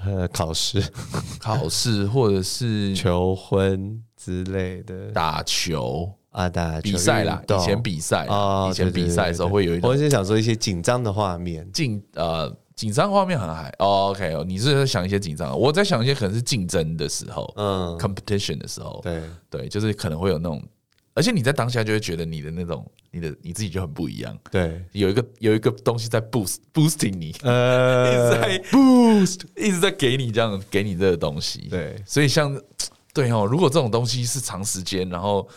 [0.06, 0.84] 呃 考试、
[1.40, 6.12] 考试或者是求婚之类的，打球。
[6.32, 12.56] 啊，打球比赛啦，以前比赛啊，以前比赛的时候会有一种，我是想说一些紧张的画面，紧呃。
[12.76, 19.20] 紧张画面很还哦，OK 哦，你是在想一些紧张，我在想一些可能是竞争的时候，嗯，competition 的时候，对。
[19.50, 20.62] 对，就是可能会有那种，
[21.18, 32.56] 而且你在当下就会觉得你的那种，你的你自己就很不一样，对，有一个有一个东西在 boost boosting 你，呃， 一直在 boost，一直在给你这样给你这个东西，对，所以像
[33.16, 35.50] 对哦，如果这种东西是长时间，然后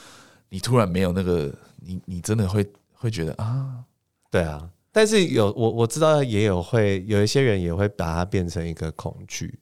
[0.49, 3.85] 你突然没有那个，你你真的会会觉得啊，
[4.31, 4.67] 对啊。
[4.93, 9.57] 但是有我我知道也有会有一些人也会把它变成一个恐惧，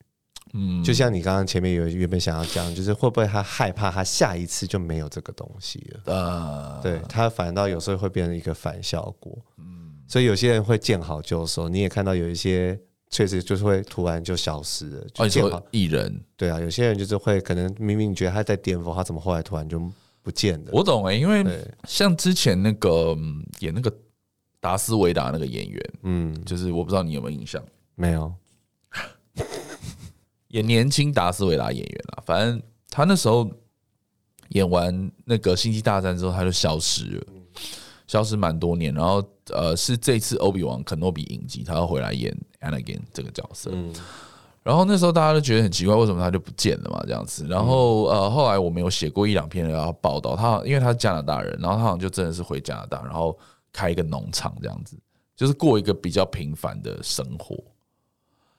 [0.52, 6.14] 嗯，就像你刚刚前面有原本想要讲，就是会不会他害怕他下一次就没有这个东西了？
[6.14, 6.80] 啊？
[6.82, 12.78] 对，他反倒有时候会变成一个反效果，嗯，所以有些人会见好就收，你也看到有一些
[13.10, 19.80] 确实就是会突然就消失了，就见好艺人，对啊，有些人就是会可能明明觉得他在巅峰，他怎么后来突然就
[20.22, 20.70] 不见了？
[20.72, 21.44] 我懂哎、欸，因为
[21.86, 23.16] 像之前那个
[23.60, 23.92] 演那个。
[24.60, 27.62] 达斯维达那个演员，嗯，就是我不知道你有没有印象，
[27.94, 28.34] 没有，
[30.48, 33.50] 演年轻达斯维达演员啦，反正他那时候
[34.50, 37.26] 演完那个星际大战之后，他就消失了，
[38.06, 38.92] 消失蛮多年。
[38.94, 39.22] 然后
[39.52, 43.72] 呃，是这次欧比王肯诺比影集，他要回来演 Anakin 这个角色。
[44.62, 47.02] 然后那时候大家都觉得很奇怪，为什么他就不见了嘛？
[47.06, 47.46] 这样子。
[47.48, 53.38] 然后呃，后来我们有写过一两篇然后报道他，因为他是加拿大人，然后他好像就真的是回加拿大，然后。
[53.70, 54.98] 开一个农场这样子，
[55.36, 57.62] 就是过一个比较平凡的生活。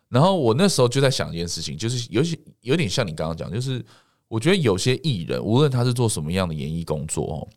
[0.10, 3.84] 然后我那时候就在想一件事情，就是有些有点像你刚刚讲，就是
[4.28, 7.48] 我觉得有些艺人，无论他是做什么样的演艺工作哦，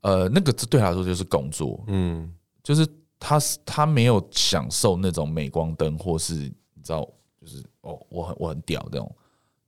[0.00, 2.86] 呃，那个对他来说就是工作，嗯，就是
[3.18, 7.06] 他他没有享受那种镁光灯，或是你知道，
[7.40, 9.16] 就是哦，我很我很屌那种，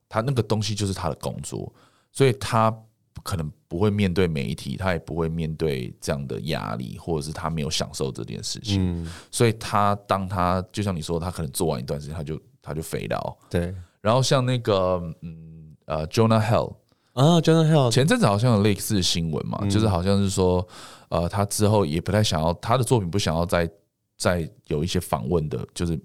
[0.08, 1.72] 他那个东西就是他的工作，
[2.12, 2.74] 所以他。
[3.22, 9.02] 可能不会面对媒体，他也不会面对这样的压力，或者是他没有享受这件事情。
[9.02, 13.36] 嗯，所以他当他就像你说，他可能做完一段时间，他就他就飞了。
[13.50, 13.74] 对。
[14.00, 16.74] 然后像那个嗯呃，Jonah Hill
[17.12, 20.64] 啊，Jonah Hill 前阵子好像有类似的新闻嘛，就是好像是说
[21.08, 23.68] 呃，他之后也不太想要他的作品，不想要再
[24.16, 25.98] 再有一些访问的，就是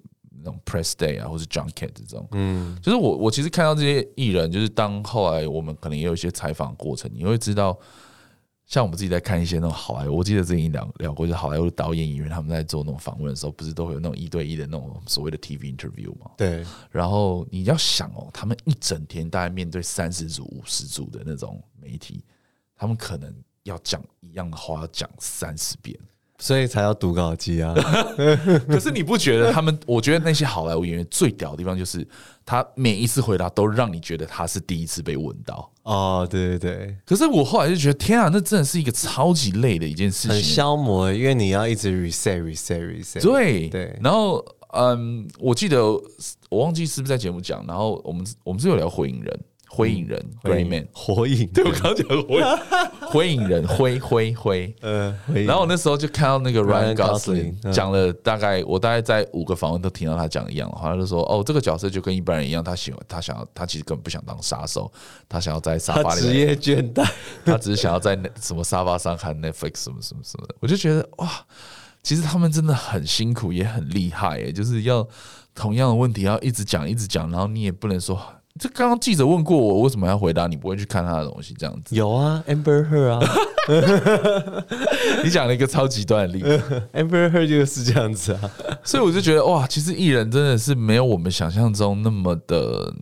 [0.44, 7.78] 那种 press day 啊，或是 junket 这种，嗯，就是我我其实看到这些艺人，就是当后来我们可能也有一些采访过程，你会知道，
[8.66, 16.32] 像我们自己在看一些那种好莱坞，我记得之前聊聊过，就是好莱坞的导演演员他们在做那种访问的时候，不是都会有那种一对一的那种所谓的 TV interview 吗？
[16.38, 16.66] 对。
[16.90, 22.24] 然后你要想哦，他们一整天大概面对三十组、五十组的那种媒体，
[22.76, 23.34] 他们可能
[23.64, 25.98] 要讲一样的话，要讲三十遍。
[26.42, 27.76] 所以才要读稿机啊！
[28.68, 29.80] 可是你不觉得他们？
[29.86, 32.06] 我觉得那些好莱坞演员最屌的地方就是，
[32.44, 35.72] 他每一次回答都让你觉得他是第一次被问到。
[35.84, 36.96] 哦，对对对。
[37.06, 43.22] 可是我后来就觉得，天啊，那真的是一个超级累的一件事情，很消磨，因为你要一直 reset reset reset。
[43.22, 43.96] 对对。
[44.02, 45.84] 然后，嗯，我记得
[46.50, 49.40] 我忘记是不是在节目讲，然后我们我们是有聊火影人。
[49.74, 52.44] 灰影人，Gray Man，火影，对我刚刚讲灰
[53.08, 64.92] 灰 影人，灰灰灰，呃，然后我那时候就看到那个 Ryan Gosling 讲了大概，我大概在五个访问都听到他讲一样的话，他就说，哦，这个角色就跟一般人一样，他喜欢，他想要，他其实根本不想当杀手，
[65.30, 67.10] 他想要在沙发里，职业倦怠，
[67.46, 71.30] 他只是想要在那什么沙发上看 Netflix 什么什么什么的，我就觉得哇，
[72.04, 75.08] 其实他们真的很辛苦，也很厉害，哎，就是要
[75.56, 78.22] 同样的问题要一直讲一直讲，然后你也不能说。
[78.60, 81.56] 这刚刚记者问过我，为什么要回答你不会去看他的东西？
[81.58, 81.96] 这样子。
[81.96, 83.20] 有啊，Amber Heard 啊，
[85.24, 88.52] 你讲了一个超极端的例子， Amber Heard 就是这样子啊，
[88.84, 92.94] 所以我就觉得哇，其实艺人真的是没有我们想象中那么的，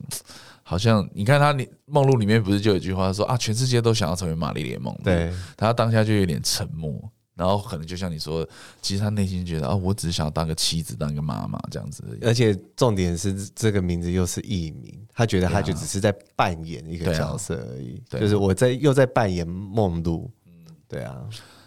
[0.63, 6.93] 好像你看他《你梦露》里面不是就有一句话说啊，全世界都想要成为玛丽莲梦露，对，他当下就有点沉默。
[7.39, 8.45] 然后可能就像你说，
[8.81, 12.03] 其实他内心觉得啊，我只是想要当个妻子，当一个妈妈这样子。
[12.21, 20.29] 而且重点是这个名字又是艺名，他觉得他就只是在扮演一个角色而已，啊啊、就是我在又在扮演梦露。
[20.45, 20.51] 嗯，
[20.89, 21.17] 对啊。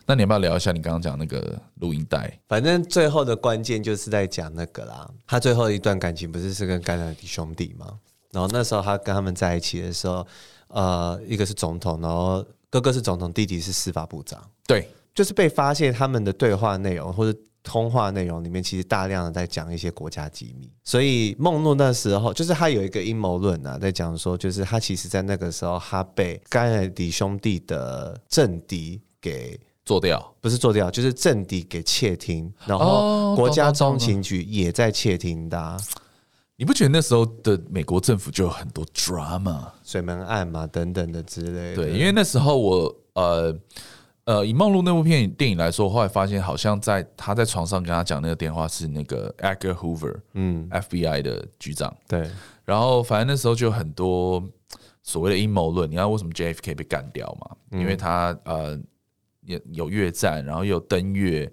[0.05, 2.39] 那你要不要聊一下你刚刚讲那个录音带？
[2.49, 5.09] 反正最后的关键就是在讲那个啦。
[5.27, 7.99] 他最后一段感情不是是跟甘乃迪兄弟吗？
[8.33, 10.27] 然后那时候他跟他们在一起的时候，
[10.69, 14.43] 呃，一个是总统，然后哥哥是总统，弟弟是司法部长。
[14.67, 14.89] 对。
[15.15, 20.69] 就是被发现他们的对话内容或者通话内容里面，其实大量的在讲一些国家机密。
[20.83, 35.77] 所以梦露那时候，就是他有一个阴谋论啊，在讲说，就是他其实在那个时候，他被甘乃迪兄弟的政敌给做掉，不是做掉，就是政敌给窃听，然后国家中情局也在窃听的。
[36.57, 41.77] 你不觉得那时候的美国政府就有很多 drama、水门案嘛等等的之类的？
[41.77, 43.57] 对，因为那时候我呃。
[44.25, 51.93] 呃，以《梦露》那部片电影来说，后来发现好像在他在床上跟他讲那个电话是那个 Edgar Hoover，嗯，FBI 的局长。
[52.07, 52.31] 对，
[52.65, 54.43] 然后反正那时候就有很多
[55.03, 55.91] 所谓的阴谋论。
[55.91, 57.57] 你看为什么 JFK 被干掉嘛？
[57.79, 58.79] 因为他呃
[59.45, 61.53] 有有越战，然后又登月。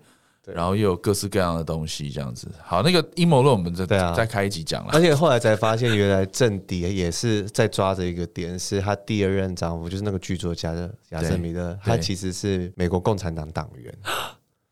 [0.56, 2.48] 然后又有各式各样的东西，这样子。
[2.64, 4.92] 好，那个阴谋论我们再再开一集讲了。
[4.94, 13.94] 而且后来才发现，原来政敌也是在抓着一个点，是他第二任丈夫，就是那个剧作家的亚瑟米勒，他其实是美国共产党党员。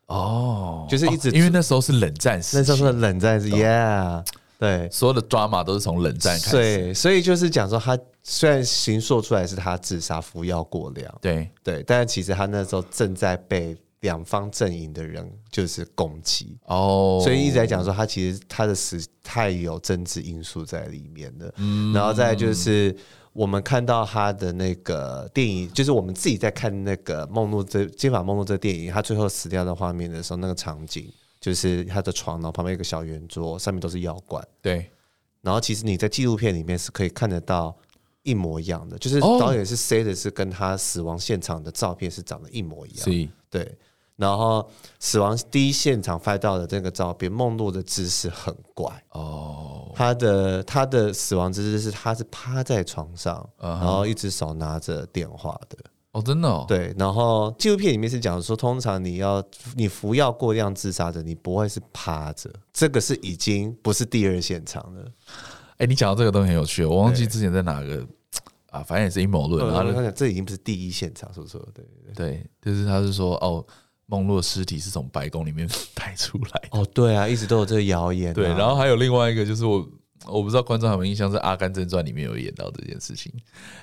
[0.06, 4.24] 哦，就是一直、哦、因为那时候是冷战时期，那时候是冷战时，Yeah，
[4.58, 6.50] 对，所有的 drama 都是从冷战开始。
[6.50, 13.76] 对，所以就是讲说，他虽然形塑出来是他自杀服药过量，对对，但是其实他那时候正在被。
[14.00, 21.52] 两方阵营的人就是攻击哦，所以一直在讲说他其实他的死太有政治因素在里面了。
[21.56, 22.96] 嗯，然后再就是
[23.32, 34.46] 我们看到他的那个电影，就是我们自己在看那个梦露这金发梦露这电影，他最后死掉的画面的时候，那个场景就是他的床，然后旁边有个小圆桌，上面都是药罐。
[34.62, 34.88] 对，
[35.42, 37.76] 然后其实你在纪录片里面是可以看得到
[38.22, 43.28] 一模一样的，就是导演是塞的是跟他死亡现场的照片是长得一模一样。
[43.50, 43.76] 对。
[44.18, 49.92] 然后死亡第一现场拍到的这个照片，梦露的姿势很怪哦。
[49.94, 55.78] 他的他的死亡姿势是他是趴在床上，然后一只手拿着电话的
[56.10, 56.64] 哦，真的哦。
[56.66, 59.40] 对，然后纪录片里面是讲说，通常你要
[59.76, 65.04] 你服药过量自杀的，你不会是趴着，这个是已经不是第二现场了。
[65.76, 68.04] 哎，你讲到这个都很有趣，我忘记之前在哪个
[68.70, 69.64] 啊，反正也是阴谋论。
[69.64, 71.56] 然后他讲这已经不是第一现场，是不是？
[71.72, 73.64] 对对对，就是他是说哦。
[74.10, 76.78] 梦露的尸体是从白宫里面 带出来的。
[76.78, 78.34] 哦，对啊，一直都有这个谣言啊。
[78.34, 79.86] 对，然后还有另外一个，就是我
[80.26, 83.30] 我不知道观众有没有印象，是《阿甘正传》里面有演到这件事情。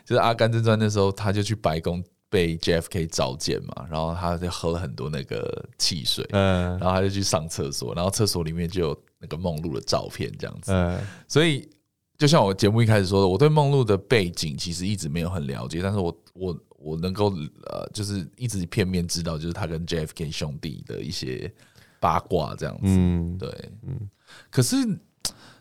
[0.03, 10.71] 就是《阿甘正传》那时候，他就去白宫被 JFK 召见嘛，然后他就喝了很多那个汽水，嗯，然后他就去上厕所，然后厕所里面就有那个梦露的照片，这样子。
[10.71, 11.69] 嗯，所以
[12.17, 16.57] 就像我节目一开始说的，我对梦露的背景其实一直没有很了解，但是我我。
[16.85, 17.33] 我能够
[17.65, 21.51] 呃，就是一直片面知道，就是他跟 JFK 兄弟的一些
[21.99, 22.83] 八卦这样子。
[22.83, 23.49] 嗯，对，
[23.87, 24.07] 嗯。
[24.51, 24.75] 可是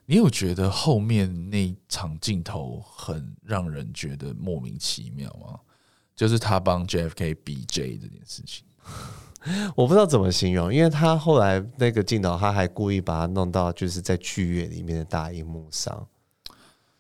[0.05, 5.59] 你有觉得后面那场镜头很让人觉得莫名其妙吗？
[6.15, 8.67] 就是他帮 JFK BJ 这件事情，
[9.75, 16.07] 我不知道怎么形容，因为他后来那个镜头，他还故意把它弄到就是在剧院里面的大荧幕上。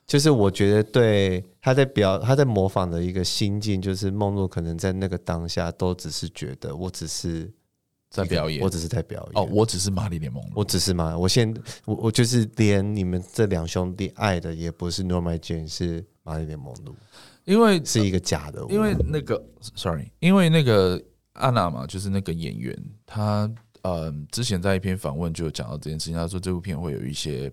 [0.07, 7.51] 就是我觉得，对他在表他在模仿的一个心境，就是梦露可能在那个当下都只是觉得，我只是
[8.11, 9.43] 在表演，我只是在表演。
[9.43, 11.53] 哦，我只是玛丽莲梦露，我只是玛，我现
[11.87, 16.95] 我我就是连你们这两兄弟爱的也不是 Norma Jean，是玛丽莲梦露，
[17.47, 18.63] 因为是一个假的。
[18.69, 19.43] 因为那个
[19.75, 21.03] ，sorry，因为那个
[21.33, 23.51] 安娜嘛，就是那个演员，他
[23.81, 27.51] 呃之前在一篇访问就有讲到这件事情，他说这部片会有一些。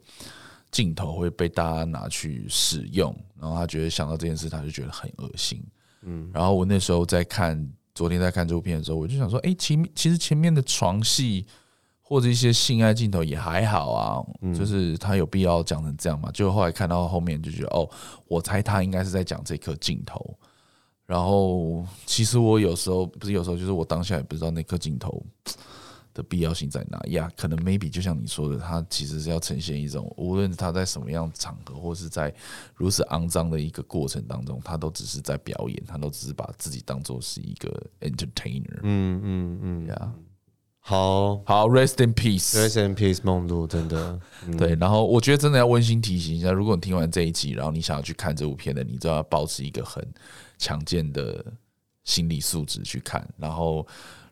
[0.72, 5.62] 镜头会被大家拿去使用，然后他觉得想到这件事，他就觉得很恶心。
[6.04, 11.46] 嗯，然后我那时候在看，昨天在看这部片的时候，我就想说，哎，前其实前面的床戏
[12.02, 16.32] 或者一些性爱镜头也还好啊，就是他有必要讲成这样嘛？
[16.32, 17.90] 就后来看到后面就觉得，哦，
[18.28, 20.38] 我猜他应该是在讲这颗镜头。
[21.06, 25.22] 然后其实我有时候不是有时候，就是我当下也不知道那颗镜头。
[26.14, 27.32] 的必要性在哪呀？
[27.38, 32.34] 可能 maybe 就像你说的，他其实是要呈现一种，无论他在什么样场合，或是在
[32.76, 37.70] 如此肮脏的一个过程当中，他都只是在表演，他都只是把自己当做是一个
[38.02, 38.80] entertainer。
[38.84, 40.24] 嗯嗯嗯，呀、嗯，
[40.80, 44.76] 好好，rest in peace，rest in peace，梦露真的、嗯、对。
[44.76, 50.06] 然后我觉得真的要温馨提醒一下，如果你听完这一集，然后你想要去看这部片的，你就要保持一个很
[50.58, 51.46] 强健的
[52.04, 53.88] 心理素质去看，然后。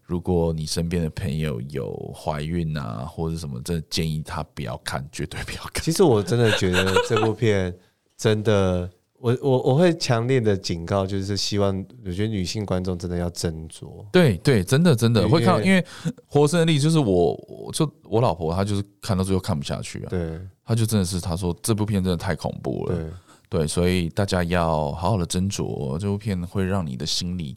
[0.10, 5.84] 如果你身边的朋友有怀孕啊，或者什么，真的建议他不要看，绝对不要看。
[5.84, 7.72] 其实我真的觉得这部片
[8.18, 8.90] 真的，
[9.22, 14.04] 我我我会强烈的警告，就是希望我觉得女性观众真的要斟酌。
[14.12, 15.86] 对对，真的真的会看，因为
[16.26, 27.56] 活生生的例就是我，我就我老婆她就是看到最后看不下去啊，对，她就真的是她说这部片真的太恐怖了，对对，所以大家要好好的斟酌，这部片会让你的心里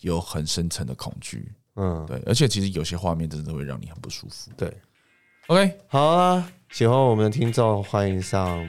[0.00, 1.50] 有很深层的恐惧。
[1.78, 4.50] 嗯，对，而且其实有些画面真的会让你很不舒服。
[4.56, 4.70] 对
[5.46, 8.68] ，OK，好啊，喜欢我们的听众欢迎上，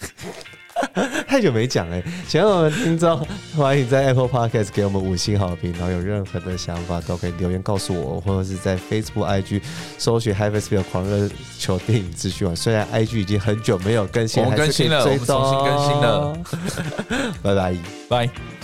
[1.28, 3.18] 太久没讲哎，喜欢我们的听众
[3.54, 9.62] 欢迎在 Apple Podcast 给我们五星好评，然后有任何的想法都可以留言告诉我，或者是在 Facebook、IG
[9.98, 11.28] 搜寻 Hyperspeed 狂热
[11.58, 12.56] 球电影资讯网。
[12.56, 17.76] 虽然 IG 已经很久没有更新，我们更新了，我们重新更新了， 拜拜，
[18.08, 18.59] 拜。